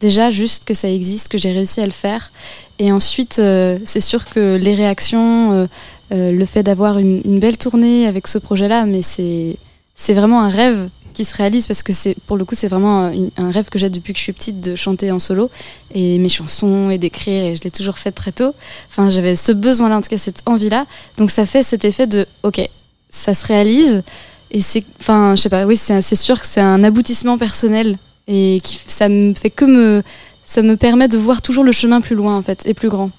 [0.00, 2.30] Déjà, juste que ça existe, que j'ai réussi à le faire.
[2.78, 5.66] Et ensuite, euh, c'est sûr que les réactions, euh,
[6.12, 10.88] euh, le fait d'avoir une, belle tournée avec ce projet-là, mais c'est vraiment un rêve
[11.14, 13.78] qui se réalise parce que c'est pour le coup c'est vraiment un, un rêve que
[13.80, 15.50] j'ai depuis que je suis petite de chanter en solo
[15.92, 18.54] et mes chansons et d'écrire et je l'ai toujours fait très tôt
[18.88, 20.86] Enfin, j'avais ce besoin-là, en tout cas cette envie-là.
[21.16, 22.60] Donc ça fait cet effet de, ok,
[23.08, 24.04] ça se réalise.
[24.52, 28.60] Et c'est, enfin, je sais pas, oui, c'est sûr que c'est un aboutissement personnel et
[28.62, 30.02] qui, ça me fait que me,
[30.44, 33.10] ça me permet de voir toujours le chemin plus loin en fait et plus grand.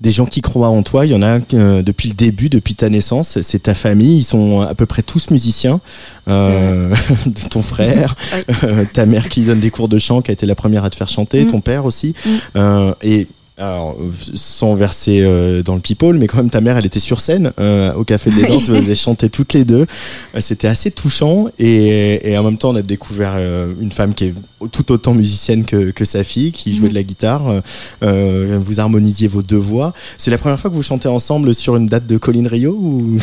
[0.00, 2.74] Des gens qui croient en toi, il y en a euh, depuis le début, depuis
[2.74, 5.80] ta naissance, c'est ta famille, ils sont à peu près tous musiciens.
[6.28, 6.92] Euh,
[7.50, 8.44] ton frère, Ouais.
[8.64, 10.90] euh, ta mère qui donne des cours de chant, qui a été la première à
[10.90, 11.46] te faire chanter, Mm.
[11.46, 12.14] ton père aussi.
[12.26, 12.30] Mm.
[12.56, 13.28] Euh, et
[13.62, 13.96] alors,
[14.34, 17.52] sans verser euh, dans le people, mais quand même ta mère, elle était sur scène
[17.58, 18.42] euh, au Café des.
[18.46, 19.86] Danses, vous avez chanté toutes les deux.
[20.34, 24.14] Euh, C'était assez touchant et, et en même temps, on a découvert euh, une femme
[24.14, 24.34] qui est
[24.70, 26.90] tout autant musicienne que, que sa fille, qui jouait Mhm.
[26.90, 27.62] de la guitare.
[28.00, 29.92] Vous harmonisiez vos deux voix.
[30.18, 33.18] C'est la première fois que vous chantez ensemble sur une date de Colline Rio ou?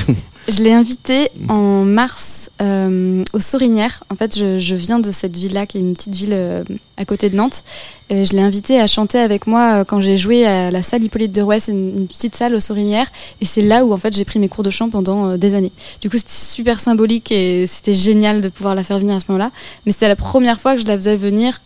[0.48, 4.04] Je l'ai invité en mars euh, au Sorinière.
[4.10, 6.64] En fait, je, viens de cette ville-là, qui est une petite ville euh,
[6.98, 7.64] à côté de Nantes.
[8.10, 11.32] Je l'ai invité à chanter avec moi euh, quand j'ai joué à la salle Hippolyte
[11.32, 13.06] de Rouet, c'est une, petite salle au Sorinière.
[13.40, 15.54] Et c'est là où en fait j'ai pris mes cours de chant pendant euh, des
[15.54, 15.72] années.
[16.02, 19.26] Du coup, c'était super symbolique et c'était génial de pouvoir la faire venir à ce
[19.30, 19.52] moment-là.
[19.86, 21.62] Mais c'était la première fois que je la faisais venir,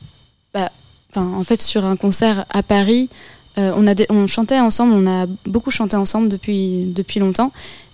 [0.53, 0.69] bah,
[1.15, 3.09] en fait, sur un concert à Paris.
[3.55, 7.51] On, a on chantait ensemble, on a beaucoup chanté ensemble depuis, depuis longtemps.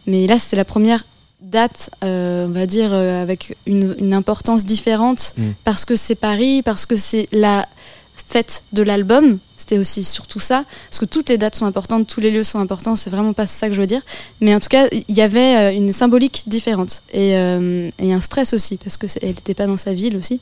[0.10, 1.04] Mais là, c'était la première
[1.41, 5.52] date, euh, on va dire, euh, avec une, une importance différente, Mm.
[5.63, 7.65] parce que c'est Paris, parce que c'est la
[8.28, 9.39] fête de l'album.
[9.56, 12.60] C'était aussi surtout ça, parce que toutes les dates sont importantes, tous les lieux sont
[12.60, 14.02] importants, c'est vraiment pas ça que je veux dire.
[14.41, 18.22] Mais en tout cas, il y avait euh, une symbolique différente et, euh, et un
[18.22, 20.41] stress aussi, parce que c'est- elle n'était pas dans sa ville aussi.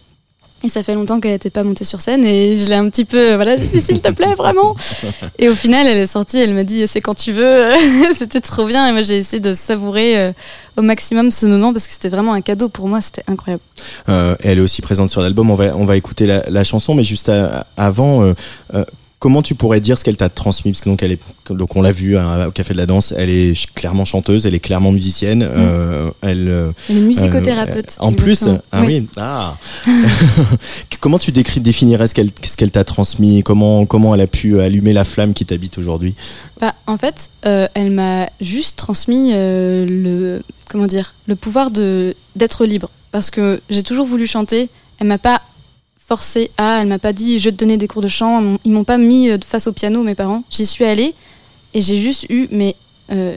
[0.64, 3.06] Et ça fait longtemps qu'elle n'était pas montée sur scène et je l'ai un petit
[3.06, 4.76] peu, voilà, j'ai dit s'il te plaît, vraiment.
[5.40, 7.74] Et au final, elle est sortie, elle m'a dit c'est quand tu veux.
[8.18, 10.32] c'était trop bien et moi j'ai essayé de savourer euh,
[10.76, 13.62] au maximum ce moment parce que c'était vraiment un cadeau pour moi, c'était incroyable.
[14.10, 15.52] Euh, elle est aussi présente sur l'album.
[15.52, 18.34] On va, on va écouter la, la chanson, mais juste à- avant, euh,
[18.74, 18.84] euh,
[19.20, 20.72] comment tu pourrais dire ce qu'elle t'a transmis?
[20.72, 23.14] Parce que donc elle est, donc on l'a vu hein, au Café de la Danse.
[23.18, 25.42] Elle est clairement chanteuse, elle est clairement musicienne.
[25.44, 27.98] euh, elle, euh, Elle est musicothérapeute.
[28.00, 29.58] euh, en plus, ah oui, ah.
[31.00, 33.44] comment tu décris, définirais ce qu'elle, ce qu'elle t'a transmis?
[33.44, 36.16] Comment, comment elle a pu allumer la flamme qui t'habite aujourd'hui?
[36.60, 42.16] Bah, en fait, euh, elle m'a juste transmis euh, le comment dire le pouvoir de
[42.36, 44.70] d'être libre parce que j'ai toujours voulu chanter.
[45.00, 45.42] Elle m'a pas
[46.08, 48.58] forcé à, elle m'a pas dit je vais te donner des cours de chant.
[48.64, 50.44] Ils m'ont pas mis euh, face au piano mes parents.
[50.50, 51.14] J'y suis allée
[51.74, 52.76] et j'ai juste eu mais
[53.12, 53.36] euh,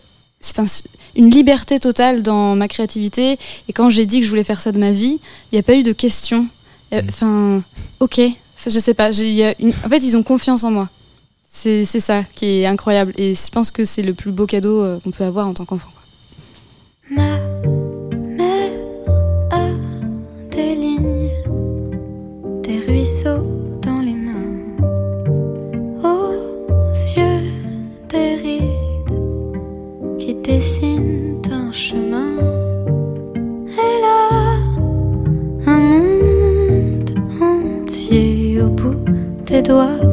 [1.17, 3.39] une liberté totale dans ma créativité.
[3.69, 5.19] Et quand j'ai dit que je voulais faire ça de ma vie,
[5.51, 6.47] il n'y a pas eu de question.
[6.93, 7.63] Euh, Enfin,
[8.01, 8.21] ok.
[8.67, 9.11] Je sais pas.
[9.11, 10.89] y a une- En fait, ils ont confiance en moi.
[11.53, 13.13] C'est c'est ça qui est incroyable.
[13.17, 15.65] Et je pense que c'est le plus beau cadeau euh, qu'on peut avoir en tant
[15.65, 15.89] qu'enfant.
[17.11, 17.37] Ma
[30.51, 32.37] qui dessinent un chemin.
[33.67, 37.11] Elle a un monde
[37.41, 39.05] entier au bout
[39.47, 40.10] des doigts.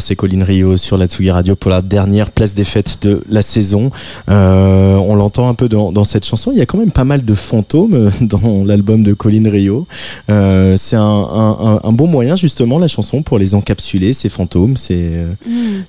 [0.00, 3.42] C'est Colline Rio sur la Tsugi Radio pour la dernière place des fêtes de la
[3.42, 3.90] saison.
[4.28, 6.52] Euh, on l'entend un peu dans, dans cette chanson.
[6.52, 9.88] Il y a quand même pas mal de fantômes euh, dans l'album de Colline Rio.
[10.30, 14.28] Euh, c'est un, un- un- un bon moyen justement la chanson pour les encapsuler ces
[14.28, 15.32] fantômes, ces euh,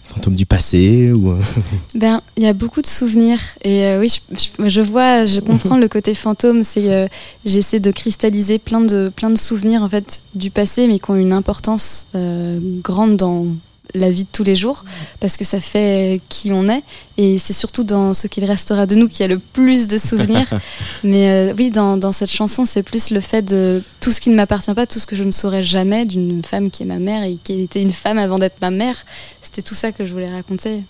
[0.05, 1.35] fantômes du passé ou.
[1.95, 5.39] Ben, il y a beaucoup de souvenirs et euh, oui, je, je- je vois, je
[5.39, 6.63] comprends le côté fantôme.
[6.63, 7.09] C'est
[7.45, 11.15] j'essaie de cristalliser plein de plein de souvenirs en fait du passé, mais qui ont
[11.15, 12.07] une importance
[12.83, 13.45] grande dans
[13.95, 14.85] la vie de tous les jours
[15.19, 16.81] parce que ça fait qui on est
[17.17, 19.97] et c'est surtout dans ce qu'il restera de nous qu'il y a le plus de
[19.97, 20.47] souvenirs.
[21.03, 24.29] mais euh, oui, dans, dans cette chanson, c'est plus le fait de tout ce qui
[24.31, 26.97] ne m'appartient pas, tout ce que je ne saurais jamais d'une femme qui est ma
[26.99, 28.95] mère et qui était une femme avant d'être ma mère.
[29.41, 30.83] C'était tout ça que je voulais raconter.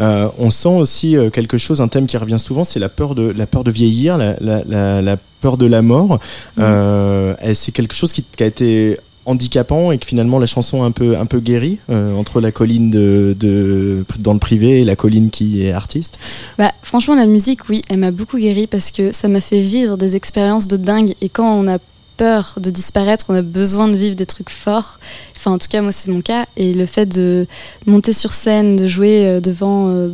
[0.00, 3.14] Euh, on sent aussi euh, quelque chose, un thème qui revient souvent, c'est la peur
[3.14, 6.20] de la peur de vieillir, la, la- la- la peur de la mort.
[6.58, 10.90] Euh, c'est quelque chose qui, qui a été handicapant et que finalement la chanson un
[10.90, 14.96] peu un peu guéri euh, entre la colline de, de dans le privé et la
[14.96, 16.18] colline qui est artiste.
[16.58, 19.96] Bah, franchement, la musique, oui, elle m'a beaucoup guéri parce que ça m'a fait vivre
[19.96, 21.14] des expériences de dingue.
[21.20, 21.78] Et quand on a
[22.16, 24.98] peur de disparaître, on a besoin de vivre des trucs forts.
[25.34, 26.46] Enfin, en tout cas, moi, c'est mon cas.
[26.56, 27.46] Et le fait de
[27.86, 30.10] monter sur scène, de jouer euh, devant euh,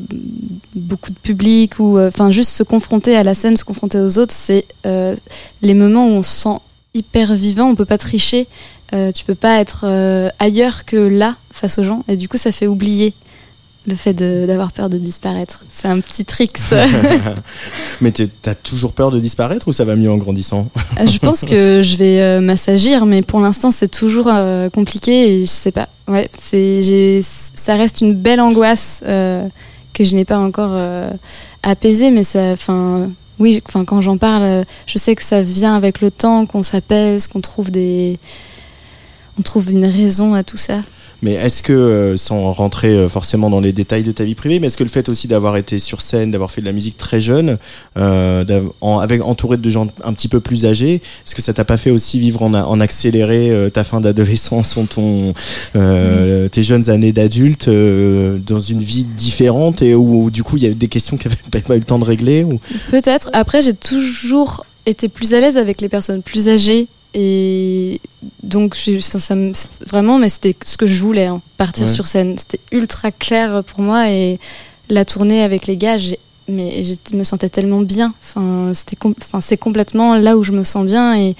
[0.75, 4.35] beaucoup de public ou enfin juste se confronter à la scène, se confronter aux autres,
[4.35, 4.64] c'est
[5.62, 6.59] les moments où on se sent
[6.94, 7.68] hyper vivant.
[7.68, 8.49] On peut pas tricher.
[8.92, 12.05] Euh, tu peux pas être euh, ailleurs que là face aux gens.
[12.09, 13.14] Et du coup, ça fait oublier
[13.87, 15.64] le fait d'avoir peur de disparaître.
[15.68, 16.59] C'est un petit trick.
[18.00, 21.40] Mais t'as toujours peur de disparaître ou ça va mieux en grandissant Euh, je pense
[21.42, 25.72] que je vais euh, m'assagir, mais pour l'instant, c'est toujours euh, compliqué et je sais
[25.72, 25.88] pas.
[26.09, 29.46] Ouais, ça reste une belle angoisse euh,
[29.94, 30.76] que je n'ai pas encore
[31.62, 36.00] apaisée, mais ça, enfin, oui, enfin quand j'en parle, je sais que ça vient avec
[36.00, 38.18] le temps, qu'on s'apaise, qu'on trouve des,
[39.39, 40.81] on trouve une raison à tout ça.
[41.22, 44.59] Mais est-ce que, euh, sans rentrer euh, forcément dans les détails de ta vie privée,
[44.59, 46.97] mais est-ce que le fait aussi d'avoir été sur scène, d'avoir fait de la musique
[46.97, 47.59] très jeune,
[47.99, 48.45] euh,
[49.01, 51.91] avec entouré de gens un petit peu plus âgés, est-ce que ça t'a pas fait
[51.91, 55.35] aussi vivre en, en accéléré euh, ta fin d'adolescence ou ton,
[55.76, 60.66] euh, tes jeunes années d'adulte dans une vie différente et où, du coup il y
[60.66, 62.61] a des questions que tu pas eu le temps de régler ou...
[62.91, 63.28] Peut-être.
[63.33, 68.00] Après, j'ai toujours été plus à l'aise avec les personnes plus âgées et
[68.42, 69.34] donc, ça,
[69.86, 72.36] vraiment, mais c'était ce que je voulais, hein, partir sur scène.
[72.38, 74.38] C'était ultra clair pour moi et
[74.88, 75.96] la tournée avec les gars,
[76.48, 78.14] mais je me sentais tellement bien.
[78.22, 81.36] Enfin, c'était, enfin, c'est complètement là où je me sens bien et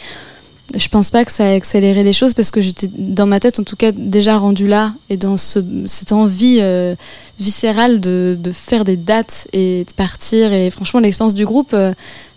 [0.75, 3.59] je pense pas que ça a accéléré les choses parce que j'étais dans ma tête
[3.59, 6.95] en tout cas déjà rendu là et dans ce, cette envie euh,
[7.41, 11.93] viscérale de, de, faire des dates et de partir et franchement l'expérience du groupe euh,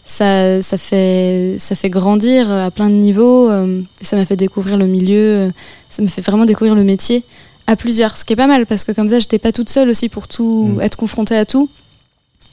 [0.05, 3.49] ça, ça, fait, ça fait grandir à plein de niveaux.
[3.49, 5.51] Euh, ça m'a fait découvrir le milieu, euh,
[5.89, 7.23] ça m'a fait vraiment découvrir le métier
[7.67, 9.89] à plusieurs, ce qui est pas mal parce que comme ça, j'étais pas toute seule
[9.89, 10.81] aussi pour tout mm.
[10.81, 11.69] être confrontée à tout.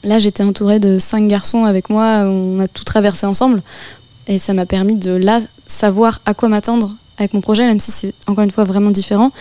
[0.05, 3.63] Là, j'étais entourée de cinq garçons avec moi, on a tout traversé ensemble
[4.29, 7.91] et ça m'a permis de là savoir à quoi m'attendre avec mon projet, même si
[7.91, 9.33] c'est encore une fois vraiment différent.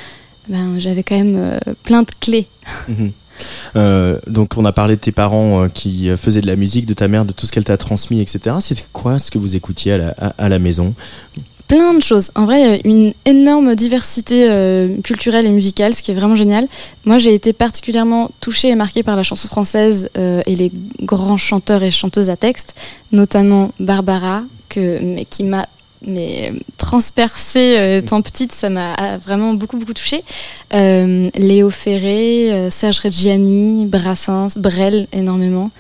[0.49, 2.47] Ben, j'avais quand même euh, plein de clés.
[2.89, 3.11] Mm-hmm.
[3.75, 6.93] Euh, donc on a parlé de tes parents euh, qui faisaient de la musique, de
[6.93, 8.55] ta mère, de tout ce qu'elle t'a transmis, etc.
[8.59, 10.93] C'était quoi ce que vous écoutiez à la, maison?
[11.67, 12.31] Plein de choses.
[12.35, 16.65] En vrai, une énorme diversité euh, culturelle et musicale, ce qui est vraiment génial.
[17.05, 20.71] Moi, j'ai été particulièrement touchée et marquée par la chanson française et les
[21.03, 22.75] grands chanteurs et chanteuses à texte,
[23.11, 24.43] notamment Barbara,
[24.75, 25.67] mais qui m'a
[26.05, 30.23] mais transpercée euh, étant petite, ça m'a vraiment beaucoup beaucoup touchée.
[30.73, 35.71] Euh, Léo Ferré, euh, Serge Reggiani, Brassens, Brel énormément.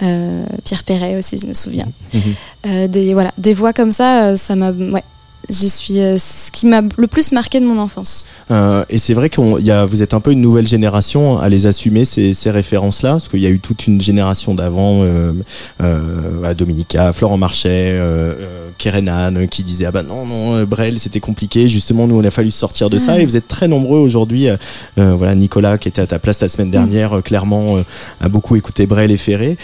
[0.00, 1.88] Pierre Perret aussi, je me souviens.
[2.14, 2.86] Mhm.
[2.86, 5.02] des, voilà, des voix comme ça, ça m'a ouais,
[5.50, 8.26] J'y suis, euh, ce qui m'a le plus marqué de mon enfance.
[8.50, 12.04] Euh, et c'est vrai que vous êtes un peu une nouvelle génération à les assumer
[12.04, 15.32] ces, ces références-là, parce qu'il y a eu toute une génération d'avant, euh,
[15.82, 21.18] euh, Dominica, Florent Marchais, euh, euh Kerenan, qui disait ah ben non non Brel c'était
[21.18, 21.68] compliqué.
[21.68, 24.46] Justement nous on a fallu sortir de ça et vous êtes très nombreux aujourd'hui.
[24.96, 27.76] voilà Nicolas qui était à ta place la semaine dernière, clairement
[28.20, 29.56] a beaucoup écouté Brel et Ferré.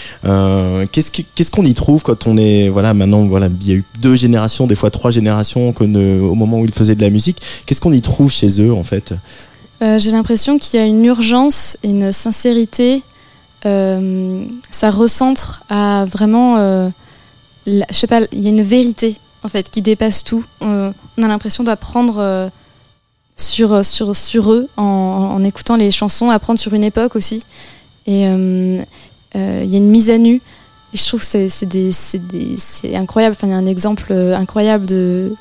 [0.91, 3.85] qu'est-ce qu'est-ce qu'on y trouve quand on est voilà maintenant voilà il y a eu
[4.01, 7.41] deux générations, des fois trois générations au moment où ils faisaient de la musique.
[7.67, 9.15] Qu'est-ce qu'on y trouve chez eux en fait?
[9.83, 13.03] Euh, J'ai l'impression qu'il y a une urgence une sincérité.
[13.67, 16.89] Euh, ça recentre à vraiment, euh,
[17.67, 20.45] je sais pas, il y a une vérité en fait qui dépasse tout.
[20.61, 22.51] on a l'impression d'apprendre
[23.37, 27.43] sur, sur, sur eux en, en, écoutant les chansons, apprendre sur une époque aussi.
[28.07, 28.87] Et il
[29.35, 30.41] y a une mise à nu.
[30.93, 33.35] Et je trouve que c'est incroyable.
[33.37, 35.35] Enfin, il y a un exemple incroyable de,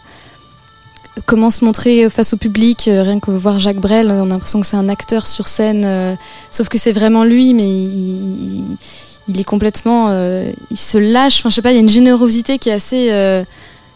[1.25, 4.59] comment se montrer face au public, euh, rien que voir Jacques Brel, on a l'impression
[4.61, 6.15] que c'est un acteur sur scène, euh,
[6.51, 11.39] sauf que c'est vraiment lui, mais il, est complètement, euh, il se lâche.
[11.39, 13.11] Enfin, je sais pas, il y a une générosité qui est assez,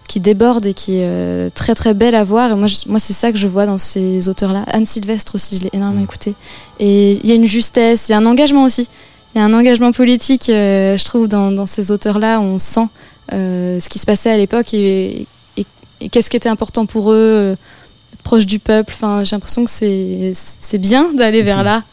[0.07, 2.51] qui déborde et qui est très très belle à voir.
[2.51, 4.63] Et moi, moi, c'est ça que je vois dans ces auteurs-là.
[4.67, 6.05] Anne Sylvestre aussi, je l'ai énormément mmh.
[6.05, 6.33] écouté.
[6.79, 8.87] Et il y a une justesse, il y a un engagement aussi.
[9.35, 12.39] Il y a un engagement politique, je trouve, dans, dans ces auteurs-là.
[12.39, 12.87] On sent
[13.31, 15.27] ce qui se passait à l'époque et
[16.11, 17.55] qu'est-ce qui était important pour eux, euh,
[18.23, 18.93] proche du peuple.
[18.95, 21.83] Enfin, j'ai l'impression que c'est bien d'aller vers là.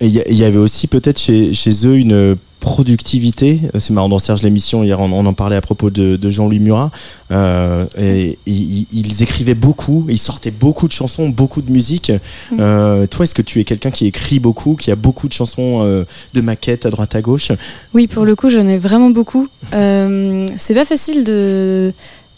[0.00, 3.60] Et il y, avait aussi peut-être chez, chez, eux une productivité.
[3.78, 6.90] C'est marrant dans Serge l'émission hier, on, en parlait à propos de, de Jean-Louis Murat.
[7.30, 12.12] Euh, et, ils écrivaient beaucoup, ils sortaient beaucoup de chansons, beaucoup de musique.
[12.58, 15.82] Euh, toi, est-ce que tu es quelqu'un qui écrit beaucoup, qui a beaucoup de chansons
[15.82, 16.04] euh,
[16.34, 17.52] de maquettes à droite à gauche?
[17.94, 19.46] Oui, pour le coup, j'en ai vraiment beaucoup.
[19.74, 21.92] Euh, c'est pas facile de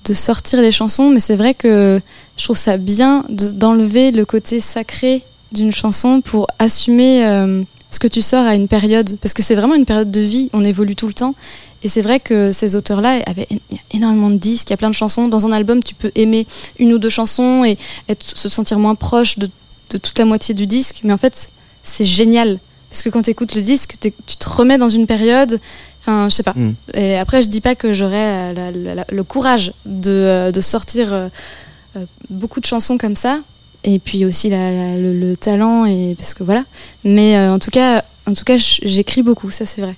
[0.05, 2.01] de sortir les chansons, mais c'est vrai que
[2.37, 5.23] je trouve ça bien d'enlever le côté sacré
[5.53, 9.55] d'une chanson pour assumer euh, ce que tu sors à une période, parce que c'est
[9.55, 11.35] vraiment une période de vie, on évolue tout le temps.
[11.83, 13.49] Et c'est vrai que ces auteurs-là avaient
[13.91, 15.29] énormément de disques, il y a plein de chansons.
[15.29, 16.47] Dans un album, tu peux aimer
[16.79, 17.79] une ou deux chansons et
[18.09, 19.49] être, se sentir moins proche de,
[19.91, 21.51] de toute la moitié du disque, mais en fait,
[21.83, 22.59] c'est génial.
[22.91, 25.61] Parce que quand tu écoutes le disque, tu te remets dans une période,
[26.01, 26.55] Enfin, je sais pas.
[26.55, 26.75] Mm.
[26.95, 31.29] Et après, je dis pas que j'aurais le courage de, euh, de sortir euh,
[31.97, 33.41] euh, beaucoup de chansons comme ça.
[33.85, 36.65] Et puis aussi le, talent, et, parce que voilà.
[37.05, 39.97] Mais en tout cas, en tout cas j'écris beaucoup, ça c'est vrai.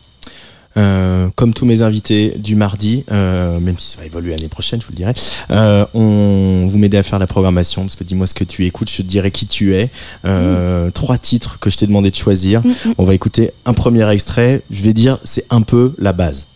[0.77, 4.81] Euh, comme tous mes invités du mardi, euh, même si ça va évoluer l'année prochaine,
[4.81, 5.13] je vous le dirai,
[5.51, 8.91] euh, on vous m'aidez à faire la programmation, parce que dis-moi ce que tu écoutes,
[8.91, 9.91] je te dirai qui tu es.
[10.25, 10.91] Mm.
[10.93, 12.65] Trois titres que je t'ai demandé de choisir.
[12.65, 12.95] Mm, mm.
[12.99, 16.47] On va écouter un premier extrait, je vais dire c'est un peu la base.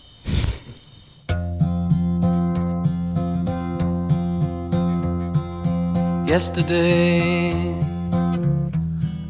[6.27, 7.55] Yesterday,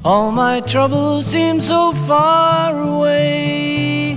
[0.02, 1.22] all my troubles
[1.60, 4.16] so far away.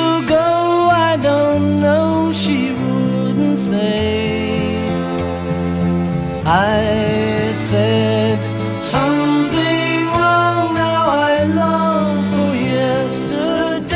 [6.45, 8.39] I said
[8.81, 10.73] something wrong.
[10.73, 13.91] Now I long for yesterday.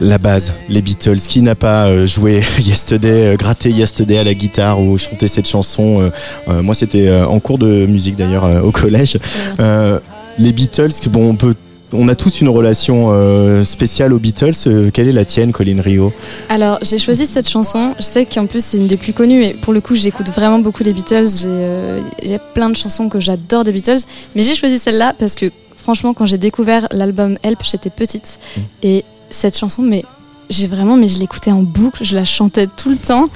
[0.00, 1.20] La base, les Beatles.
[1.26, 5.48] Qui n'a pas euh, joué Yesterday, euh, gratté Yesterday à la guitare ou chanté cette
[5.48, 6.10] chanson euh,
[6.48, 9.18] euh, Moi, c'était euh, en cours de musique d'ailleurs euh, au collège.
[9.60, 9.98] Euh,
[10.38, 11.54] les Beatles, bon, on peut.
[11.92, 14.50] On a tous une relation euh, spéciale aux Beatles.
[14.66, 16.12] Euh, quelle est la tienne, Colin Rio
[16.48, 17.94] Alors, j'ai choisi cette chanson.
[17.98, 19.44] Je sais qu'en plus, c'est une des plus connues.
[19.44, 21.28] Et pour le coup, j'écoute vraiment beaucoup les Beatles.
[21.42, 24.00] J'ai euh, il y a plein de chansons que j'adore des Beatles.
[24.34, 28.40] Mais j'ai choisi celle-là parce que, franchement, quand j'ai découvert l'album Help, j'étais petite.
[28.82, 30.04] Et cette chanson, mais
[30.50, 33.28] j'ai vraiment, mais je l'écoutais en boucle, je la chantais tout le temps.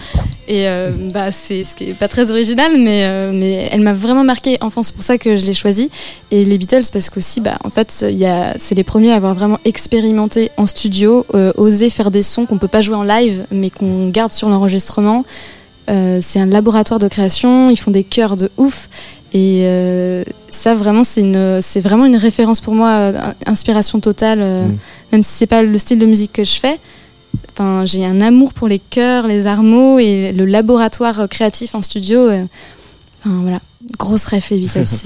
[0.48, 3.92] Et euh, bah, c'est ce qui est pas très original, mais, euh, mais elle m'a
[3.92, 4.82] vraiment marqué enfant.
[4.82, 5.90] C'est pour ça que je l'ai choisie.
[6.30, 10.50] Et les Beatles, parce qu'aussi, bah, en fait, c'est les premiers à avoir vraiment expérimenté
[10.56, 14.08] en studio, euh, osé faire des sons qu'on peut pas jouer en live, mais qu'on
[14.08, 15.24] garde sur l'enregistrement.
[15.88, 18.88] Euh, c'est un laboratoire de création, ils font des chœurs de ouf.
[19.32, 23.12] Et euh, ça, vraiment, c'est vraiment une référence pour moi, euh,
[23.46, 24.76] inspiration totale, euh, Mm.
[25.12, 26.78] même si c'est pas le style de musique que je fais.
[27.52, 31.82] Enfin, j'ai un amour pour les chœurs, les armeaux et le laboratoire euh, créatif en
[31.82, 32.30] studio.
[33.22, 33.60] Enfin, voilà,
[33.98, 35.04] grosse ref les c'est-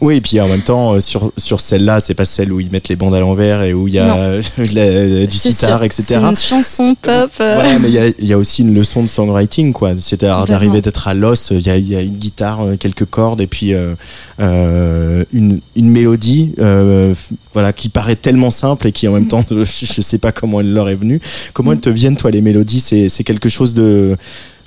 [0.00, 2.70] Oui, et puis en même temps, euh, sur, sur celle-là, c'est pas celle où ils
[2.70, 6.04] mettent les bandes à l'envers et où il y a euh, la- du sitar, etc.
[6.06, 7.30] C'est une chanson pop.
[7.40, 7.58] euh.
[7.60, 9.94] Ouais, mais il y a, il y a aussi une leçon de songwriting, quoi.
[9.98, 11.48] C'est-à-dire d'arriver d'être à l'os.
[11.50, 13.94] Il y a, il y a une guitare, quelques cordes, et puis euh,
[14.40, 17.14] euh, une, une mélodie, euh,
[17.52, 19.64] voilà, qui paraît tellement simple et qui en même temps, je,
[19.94, 21.20] je sais pas comment elle leur est venue.
[21.52, 22.80] Comment elles te viennent, toi, les mélodies?
[22.80, 24.16] C'est quelque chose de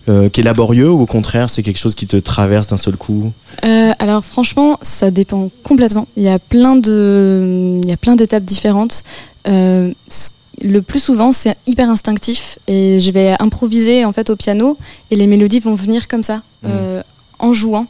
[0.10, 2.96] euh, qui est laborieux ou au contraire, c'est quelque chose qui te traverse d'un seul
[2.98, 3.32] coup
[3.66, 6.08] Euh, alors franchement, ça dépend complètement.
[6.16, 9.04] Il y a plein de, il y a plein d'étapes différentes.
[9.48, 9.92] Euh,
[10.62, 14.78] le plus souvent, c'est hyper instinctif et je vais improviser en fait au piano
[15.12, 17.02] et les mélodies vont venir comme ça, euh,
[17.40, 17.86] en jouant.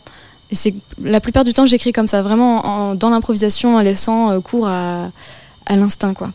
[0.52, 4.40] Et c'est la plupart du temps, j'écris comme ça, vraiment en- dans l'improvisation, en laissant
[4.42, 5.10] cours à,
[5.66, 6.32] à l'instinct, quoi.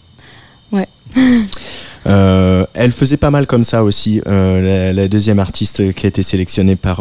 [2.07, 6.23] Euh, elle faisait pas mal comme ça aussi, euh, la, deuxième artiste qui a été
[6.23, 7.01] sélectionnée par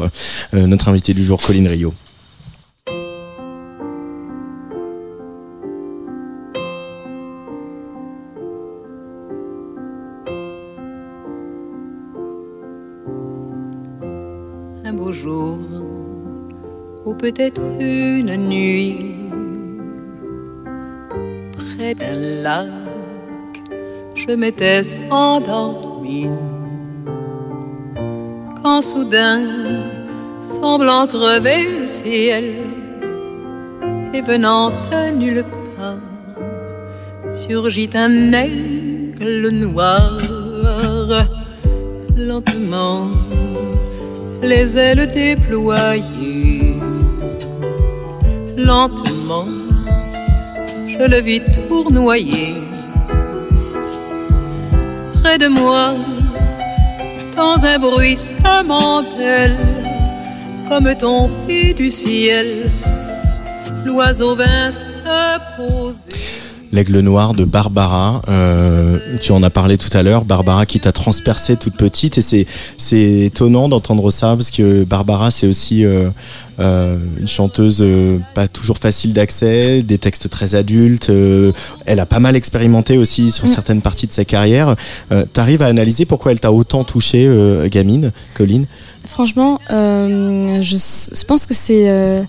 [0.53, 1.93] euh, notre invité du jour, Colin Rio.
[14.83, 15.57] un beau jour,
[17.05, 19.15] ou peut-être une nuit,
[21.55, 22.90] près d'un lac,
[24.15, 26.27] je m'étais endormi.
[28.61, 29.41] Quand soudain,
[30.61, 32.43] semblant crever le ciel,
[34.13, 35.45] et venant de nulle
[35.75, 40.19] part, surgit un aigle noir,
[42.15, 43.07] lentement
[44.41, 46.75] les ailes déployées.
[48.57, 49.45] Lentement,
[50.87, 52.53] je le vis tournoyer.
[55.23, 55.93] Près de moi,
[57.35, 59.57] dans un bruissement d'ailes,
[60.67, 62.69] comme tombé du ciel,
[63.85, 66.30] l'oiseau vint se poser.
[66.73, 70.93] L'aigle noir de Barbara, euh, tu en as parlé tout à l'heure, Barbara qui t'a
[70.93, 72.45] transpercé toute petite et c'est
[72.77, 76.09] c'est étonnant d'entendre ça parce que Barbara c'est aussi euh,
[76.61, 81.51] euh, une chanteuse euh, pas toujours facile d'accès, des textes très adultes, euh,
[81.85, 83.51] elle a pas mal expérimenté aussi sur Mm.
[83.51, 84.75] certaines parties de sa carrière.
[85.11, 88.65] Euh, T'arrives à analyser pourquoi elle t'a autant touché, euh, gamine, Colline?
[89.07, 92.21] Franchement, euh, je, je pense que c'est euh,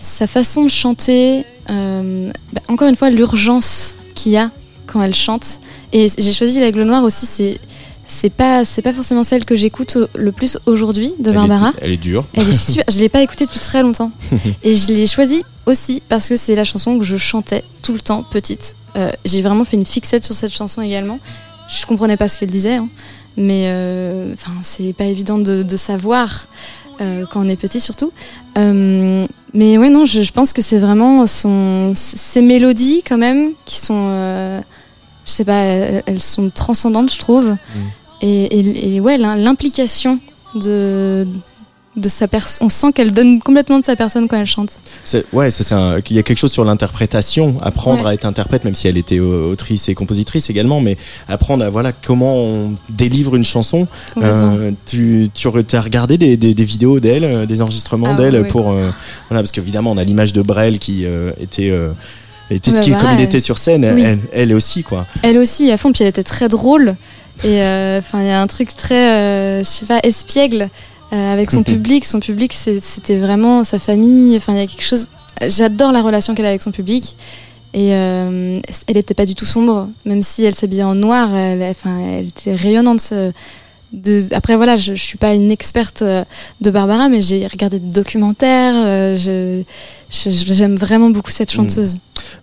[0.00, 1.44] sa façon de chanter.
[1.70, 4.50] euh, bah, encore une fois, l'urgence qu'il y a
[4.86, 5.60] quand elle chante.
[5.92, 7.26] Et j'ai choisi l'aigle noir aussi.
[7.26, 7.58] C'est
[8.06, 11.72] c'est pas c'est pas forcément celle que j'écoute le plus aujourd'hui de Elle est- Barbara.
[11.80, 12.24] elle est dure.
[12.34, 12.84] Elle est super.
[12.92, 14.10] je l'ai pas écoutée depuis très longtemps.
[14.64, 18.00] Et je l'ai choisie aussi parce que c'est la chanson que je chantais tout le
[18.00, 18.74] temps petite.
[18.96, 21.20] Euh, j'ai vraiment fait une fixette sur cette chanson également.
[21.68, 22.88] Je comprenais pas ce qu'elle disait, hein.
[23.36, 26.48] mais euh, enfin c'est pas évident de, de savoir.
[27.00, 28.10] euh, quand on est petit surtout.
[29.54, 33.76] Mais ouais, non, je, je pense que c'est vraiment son, ces mélodies quand même qui
[33.78, 34.60] sont, euh,
[35.26, 35.54] je sais pas,
[36.06, 37.56] elles, sont transcendantes, je trouve.
[38.22, 40.18] Et, et- et ouais, l'im- l'implication
[40.54, 41.26] de,
[41.96, 42.26] de sa
[42.60, 44.78] on sent qu'elle donne complètement de sa personne quand elle chante.
[45.32, 48.10] Ouais, ça, un- il y a quelque chose sur l'interprétation, apprendre Ouais.
[48.10, 50.96] à être interprète, même si elle était autrice et compositrice également, mais
[51.28, 53.88] apprendre à voilà comment on délivre une chanson.
[54.18, 58.34] Euh, tu tu as regardé des, des, des vidéos d'elle, euh, des enregistrements Ah, d'elle
[58.36, 58.44] ouais.
[58.46, 58.88] pour euh,
[59.28, 61.72] voilà parce qu'évidemment on a l'image de Brel qui euh, était
[62.50, 64.02] était ce Ouais, qui comme il était sur scène, Oui.
[64.02, 65.06] elle, elle aussi quoi.
[65.22, 66.94] Elle aussi, à fond, puis elle était très drôle.
[67.42, 67.56] Et
[67.98, 70.68] enfin, il y a un truc très, je sais pas, espiègle
[71.12, 72.04] euh, avec son public.
[72.04, 74.36] Son public, c'était vraiment sa famille.
[74.36, 75.08] Enfin, il y a quelque chose.
[75.46, 77.16] J'adore la relation qu'elle a avec son public.
[77.72, 78.58] Et euh,
[78.88, 81.34] elle n'était pas du tout sombre, même si elle s'habillait en noir.
[81.34, 83.12] Elle, enfin, elle était rayonnante.
[83.92, 84.24] De...
[84.32, 86.24] Après, voilà, je, je suis pas une experte euh,
[86.60, 88.74] de Barbara, mais j'ai regardé des documentaires.
[88.76, 89.62] euh, je-
[90.12, 91.94] J'aime vraiment beaucoup cette chanteuse.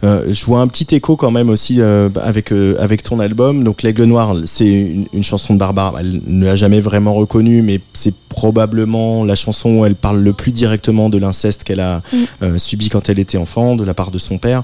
[0.03, 3.65] Euh, je vois un petit écho quand même aussi euh, avec euh, avec ton album.
[3.65, 5.97] Donc l'Aigle Noir, c'est une, une chanson de Barbara.
[5.99, 10.31] Elle ne l'a jamais vraiment reconnue, mais c'est probablement la chanson où elle parle le
[10.31, 12.17] plus directement de l'inceste qu'elle a Mm.
[12.43, 14.63] euh, subi quand elle était enfant, de la part de son père.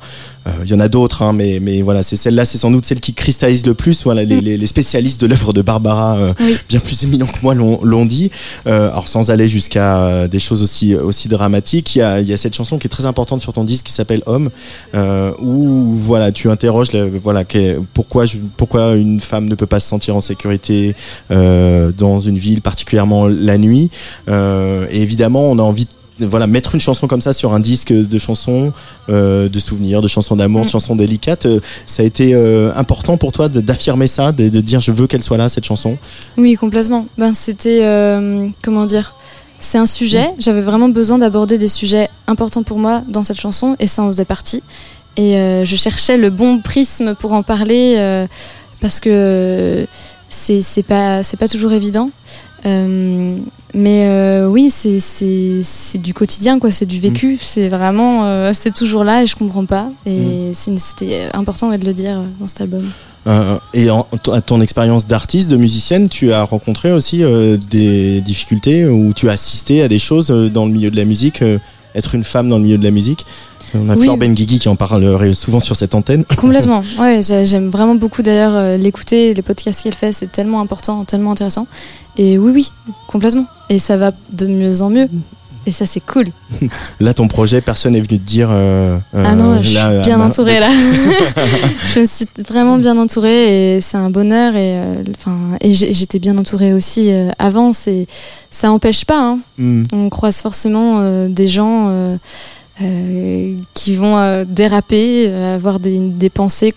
[0.63, 2.99] Il y en a d'autres, hein, mais mais voilà, c'est celle-là, c'est sans doute celle
[2.99, 4.03] qui cristallise le plus.
[4.03, 4.45] Voilà, les, Mm.
[4.45, 6.55] les, les spécialistes de l'œuvre de Barbara, Oui.
[6.73, 8.31] Bien plus éminents que moi, l'ont dit.
[8.65, 12.55] Euh, alors sans aller jusqu'à euh, des choses aussi aussi dramatiques, il y a cette
[12.55, 14.49] chanson qui est très importante sur ton disque qui s'appelle Homme
[14.95, 17.43] euh, où voilà tu interroges voilà
[17.93, 18.25] pourquoi
[18.57, 20.95] pourquoi une femme ne peut pas se sentir en sécurité
[21.31, 23.89] euh, dans une ville particulièrement la nuit
[24.29, 27.91] Euh, évidemment on a envie de voilà mettre une chanson comme ça sur un disque
[27.91, 28.71] de chansons
[29.09, 30.69] euh, de souvenirs de chansons d'amour de Mm.
[30.69, 34.79] chansons délicates euh, ça a été euh, important pour toi d'affirmer ça de, de dire
[34.79, 35.97] je veux qu'elle soit là cette chanson?
[36.37, 37.07] Oui, complètement.
[37.17, 37.81] Ben, c'était.
[38.61, 39.15] comment dire
[39.57, 40.27] C'est un sujet.
[40.39, 44.07] J'avais vraiment besoin d'aborder des sujets importants pour moi dans cette chanson, et ça en
[44.11, 44.63] faisait partie.
[45.17, 45.33] Et
[45.63, 48.25] je cherchais le bon prisme pour en parler,
[48.79, 49.85] parce que
[50.29, 52.09] c'est pas, c'est pas toujours évident.
[52.65, 53.37] Euh,
[53.73, 56.71] mais euh, oui, c'est- du quotidien, quoi.
[56.71, 57.37] C'est du vécu.
[57.41, 58.25] C'est vraiment.
[58.25, 59.89] euh, c'est toujours là, et je comprends pas.
[60.05, 62.89] Et une- c'était important ouais, de le dire dans cet album.
[63.25, 68.19] Euh, et en, à ton expérience d'artiste, de musicienne, tu as rencontré aussi euh, des
[68.21, 71.41] difficultés ou tu as assisté à des choses euh, dans le milieu de la musique,
[71.95, 73.25] être une femme dans le milieu de la musique?
[73.75, 74.03] On a Oui.
[74.03, 76.23] Flore Benguigui qui en parle souvent sur cette antenne.
[76.37, 76.83] Complètement.
[76.99, 81.03] Ouais, j'ai- j'aime vraiment beaucoup d'ailleurs euh, l'écouter, les podcasts qu'elle fait, c'est tellement important,
[81.05, 81.67] tellement intéressant.
[82.17, 82.71] Et oui, oui,
[83.07, 83.45] complètement.
[83.69, 85.07] Et ça va de mieux en mieux.
[85.65, 86.25] Et ça, c'est cool.
[86.99, 88.49] Là, ton projet, personne n'est venu te dire.
[88.51, 90.67] euh, euh, ah non, je suis là, euh, bien entourée là.
[91.93, 94.55] je me suis vraiment bien entourée et c'est un bonheur.
[94.57, 95.03] Et, euh,
[95.61, 97.71] et j'étais bien entourée aussi euh, avant.
[97.71, 98.07] C'est,
[98.51, 99.19] ça n'empêche pas.
[99.19, 99.39] hein.
[99.57, 99.83] hmm.
[99.93, 101.87] On croise forcément euh, des gens
[102.81, 106.73] euh, qui vont euh, déraper, euh, avoir des, des pensées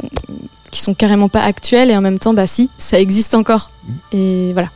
[0.70, 3.70] qui sont carrément pas actuelles et en même temps, bah si, ça existe encore.
[4.12, 4.70] Et voilà.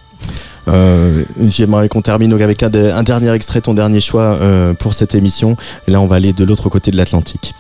[1.49, 4.39] J'aimerais qu'on termine avec un, de- un dernier extrait, ton dernier choix
[4.79, 5.57] pour cette émission.
[5.89, 7.55] Là, on va aller de l'autre côté de l'Atlantique.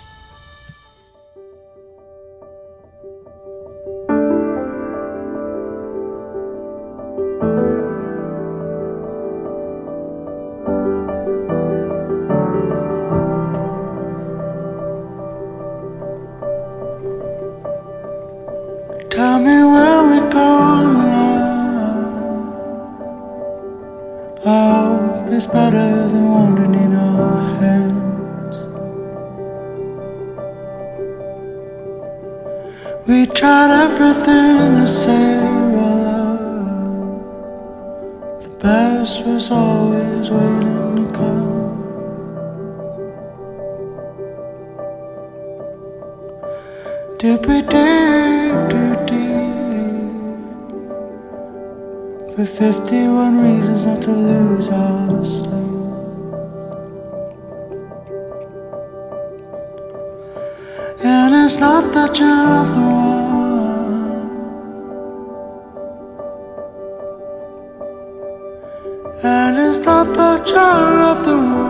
[69.84, 71.69] not the child of the moon.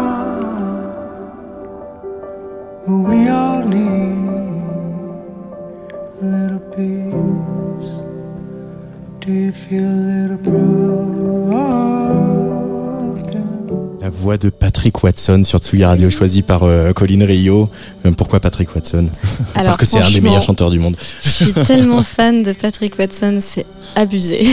[14.30, 17.68] Voix de Patrick Watson sur Tsugi Radio, choisie par euh, Colin Rio.
[18.06, 19.08] Euh, pourquoi Patrick Watson?
[19.56, 20.96] Alors que c'est un des meilleurs chanteurs du monde.
[21.20, 23.66] Je suis tellement fan de Patrick Watson, c'est
[23.96, 24.46] abusé.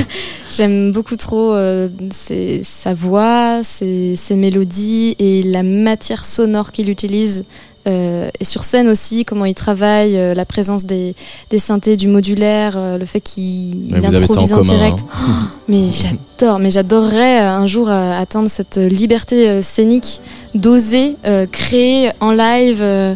[0.54, 6.90] J'aime beaucoup trop euh, ses- sa voix, ses, ses mélodies et la matière sonore qu'il
[6.90, 7.46] utilise.
[7.88, 11.14] Euh, et sur scène aussi, comment il travaille, euh, la présence des,
[11.50, 14.98] des synthés, du modulaire, euh, le fait qu'il improvise en, commun, direct.
[15.14, 15.50] hein.
[15.68, 20.20] Mais j'adore, mais j'adorerais euh, un jour euh, atteindre cette liberté euh, scénique
[20.54, 22.78] d'oser euh, créer en live.
[22.82, 23.14] euh,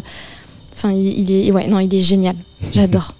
[0.75, 2.35] Enfin, il, il est, ouais, non, il est génial.
[2.73, 3.13] J'adore.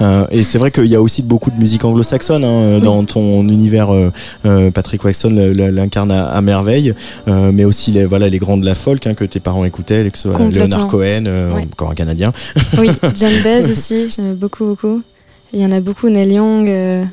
[0.00, 3.42] Euh, et c'est vrai qu'il y a aussi beaucoup de musique anglo-saxonne hein, dans ton
[3.48, 3.92] univers.
[3.92, 4.10] euh,
[4.46, 6.94] euh, Patrick le- l'incarne à, à merveille,
[7.28, 10.08] euh, mais aussi les voilà les grands de la folk hein, que tes parents écoutaient,
[10.10, 10.38] que ce soit.
[10.50, 11.62] Leonard Cohen, euh, Ouais.
[11.72, 12.32] encore un Canadien.
[12.78, 15.02] Oui, John Baez aussi, j'aime beaucoup, beaucoup.
[15.52, 16.68] Il y en a beaucoup, Neil Young.
[16.68, 17.04] euh,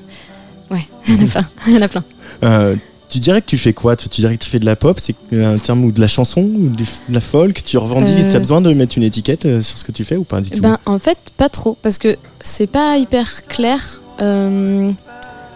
[0.71, 1.45] Ouais, il y en a plein.
[1.67, 2.75] Il y en a plein.
[3.11, 4.99] Tu dirais que tu fais quoi Tu tu dirais que tu fais de la pop,
[4.99, 8.31] c'est un terme ou de la chanson ou de la folk Tu revendiques Euh.
[8.31, 10.49] T'as besoin de mettre une étiquette euh, sur ce que tu fais ou pas du
[10.49, 14.01] tout Ben, en fait, pas trop, parce que c'est pas hyper clair.
[14.21, 14.91] Euh,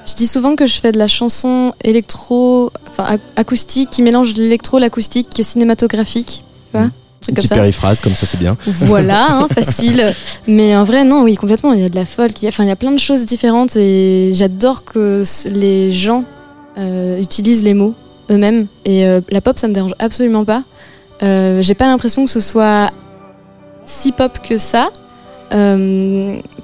[0.05, 4.35] je dis souvent que je fais de la chanson électro, enfin ac- acoustique, qui mélange
[4.35, 6.43] l'électro, l'acoustique, qui est cinématographique.
[6.73, 6.83] Tu vois Mm.
[6.83, 7.55] un Une comme petite ça.
[7.55, 8.55] périphrase comme ça, c'est bien.
[8.67, 10.13] Voilà, hein, facile.
[10.45, 11.73] Mais en vrai, non, oui, complètement.
[11.73, 12.39] Il y a de la folk.
[12.41, 15.91] il y a- Enfin, il y a plein de choses différentes et j'adore que les
[15.93, 16.23] gens
[16.77, 17.93] euh, utilisent les mots
[18.29, 18.67] eux-mêmes.
[18.85, 20.63] Et euh, la pop, ça me dérange absolument pas.
[21.23, 22.91] Euh, J'ai pas l'impression que ce soit
[23.83, 24.89] si pop que ça.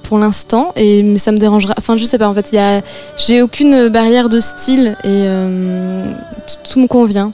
[0.04, 2.82] pour l'instant et ça me dérangera enfin je sais pas en fait il a
[3.16, 5.24] j'ai aucune barrière de style et
[6.70, 7.32] tout me convient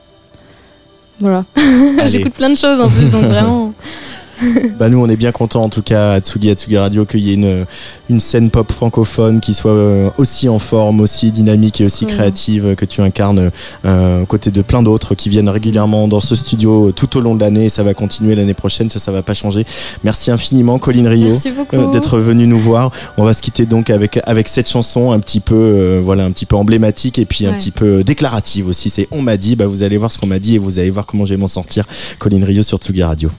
[1.19, 1.45] voilà
[2.05, 3.73] j'écoute plein de choses en plus donc vraiment
[4.79, 7.21] Bah nous on est bien contents en tout cas à Tsugi, à Tsugi Radio qu'il
[7.21, 7.65] y ait une,
[8.09, 12.75] une scène pop francophone qui soit euh, aussi en forme, aussi dynamique et aussi créative
[12.75, 13.51] que tu incarnes
[13.85, 17.35] euh, aux côtés de plein d'autres qui viennent régulièrement dans ce studio tout au long
[17.35, 19.65] de l'année ça va continuer l'année prochaine, ça ça va pas changer.
[20.03, 21.33] Merci infiniment Colline Rio
[21.73, 22.91] euh, d'être venu nous voir.
[23.17, 26.31] On va se quitter donc avec avec cette chanson un petit peu euh, voilà un
[26.31, 27.57] petit peu emblématique et puis un Ouais.
[27.57, 28.89] petit peu déclarative aussi.
[28.89, 30.89] C'est on m'a dit, bah vous allez voir ce qu'on m'a dit et vous allez
[30.91, 31.85] voir comment je vais m'en sortir.
[32.19, 33.29] Colline Rio sur Tsugi Radio.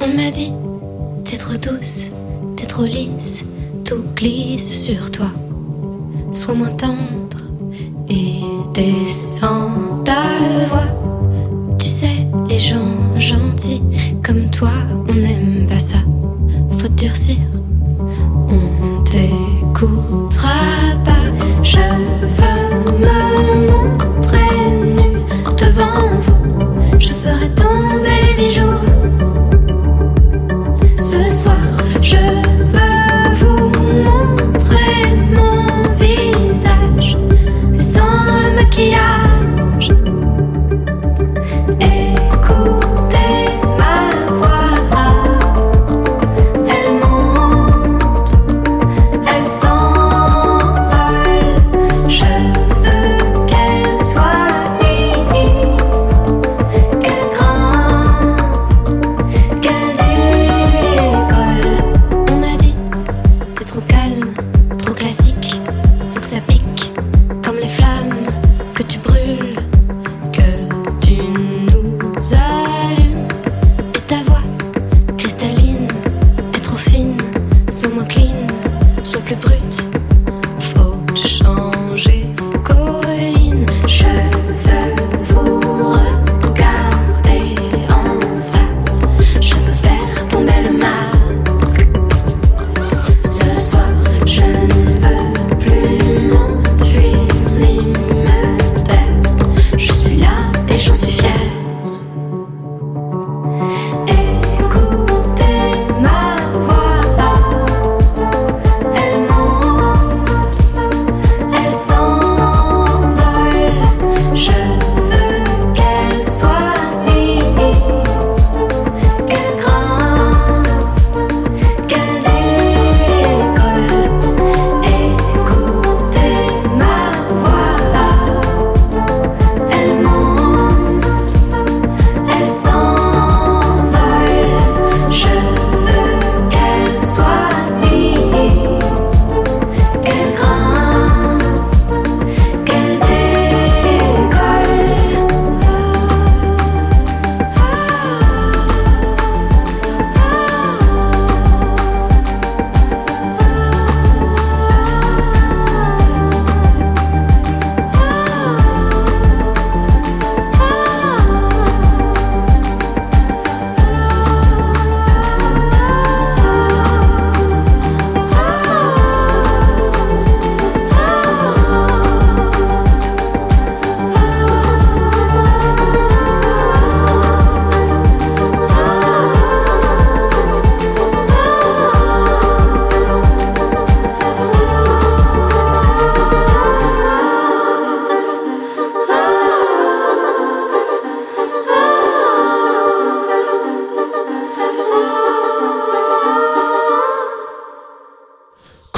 [0.00, 0.52] On m'a dit,
[1.24, 2.10] t'es trop douce,
[2.56, 3.44] t'es trop lisse,
[3.84, 5.26] tout glisse sur toi.
[6.32, 7.44] Sois moins tendre
[8.08, 8.40] et
[8.74, 10.22] descends ta
[10.68, 10.88] voix.
[11.78, 13.82] Tu sais, les gens gentils
[14.22, 14.70] comme toi,
[15.08, 15.98] on n'aime pas ça.
[16.78, 17.36] Faut durcir,
[18.48, 20.48] on t'écoutera
[21.04, 21.18] pas.
[28.38, 28.87] Tomber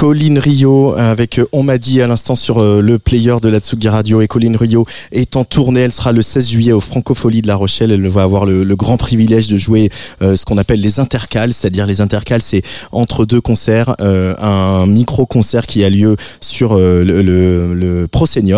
[0.01, 3.59] Colline Rio avec euh, On m'a dit à l'instant sur euh, le player de la
[3.59, 5.81] Tsugi Radio et Colline Rio est en tournée.
[5.81, 7.91] Elle sera le 16 juillet au Francofolie de La Rochelle.
[7.91, 9.91] Elle va avoir le, grand privilège de jouer
[10.23, 15.67] euh, ce qu'on appelle les intercales, c'est-à-dire les intercales, c'est entre deux concerts, un micro-concert
[15.67, 18.07] qui a lieu sur le, le, le.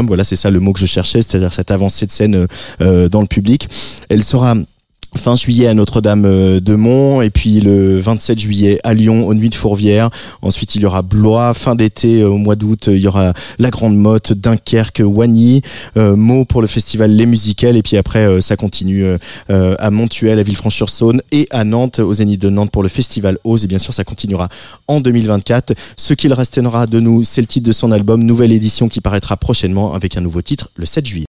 [0.07, 2.47] Voilà, c'est ça le mot que je cherchais, c'est-à-dire cette avancée de scène
[2.79, 3.67] dans le public.
[4.07, 4.55] Elle sera
[5.15, 10.09] fin juillet à Notre-Dame-de-Mont et puis le 27 juillet à Lyon aux Nuits de Fourvière.
[10.41, 13.69] Ensuite il y aura Blois, fin d'été euh, au mois d'août il y aura la
[13.69, 15.61] Grande Motte, Dunkerque, Wagny,
[15.97, 20.39] euh, pour le festival Les Musicales et puis après euh, ça continue euh, à Montuel,
[20.39, 23.77] à Villefranche-sur-Saône et à Nantes au Zénith de Nantes pour le festival Ose et bien
[23.77, 24.49] sûr ça continuera
[24.87, 25.73] en 2024.
[25.97, 29.37] Ce qu'il restera de nous c'est le titre de son album, nouvelle édition qui paraîtra
[29.37, 31.25] prochainement avec un nouveau titre le 7 juillet.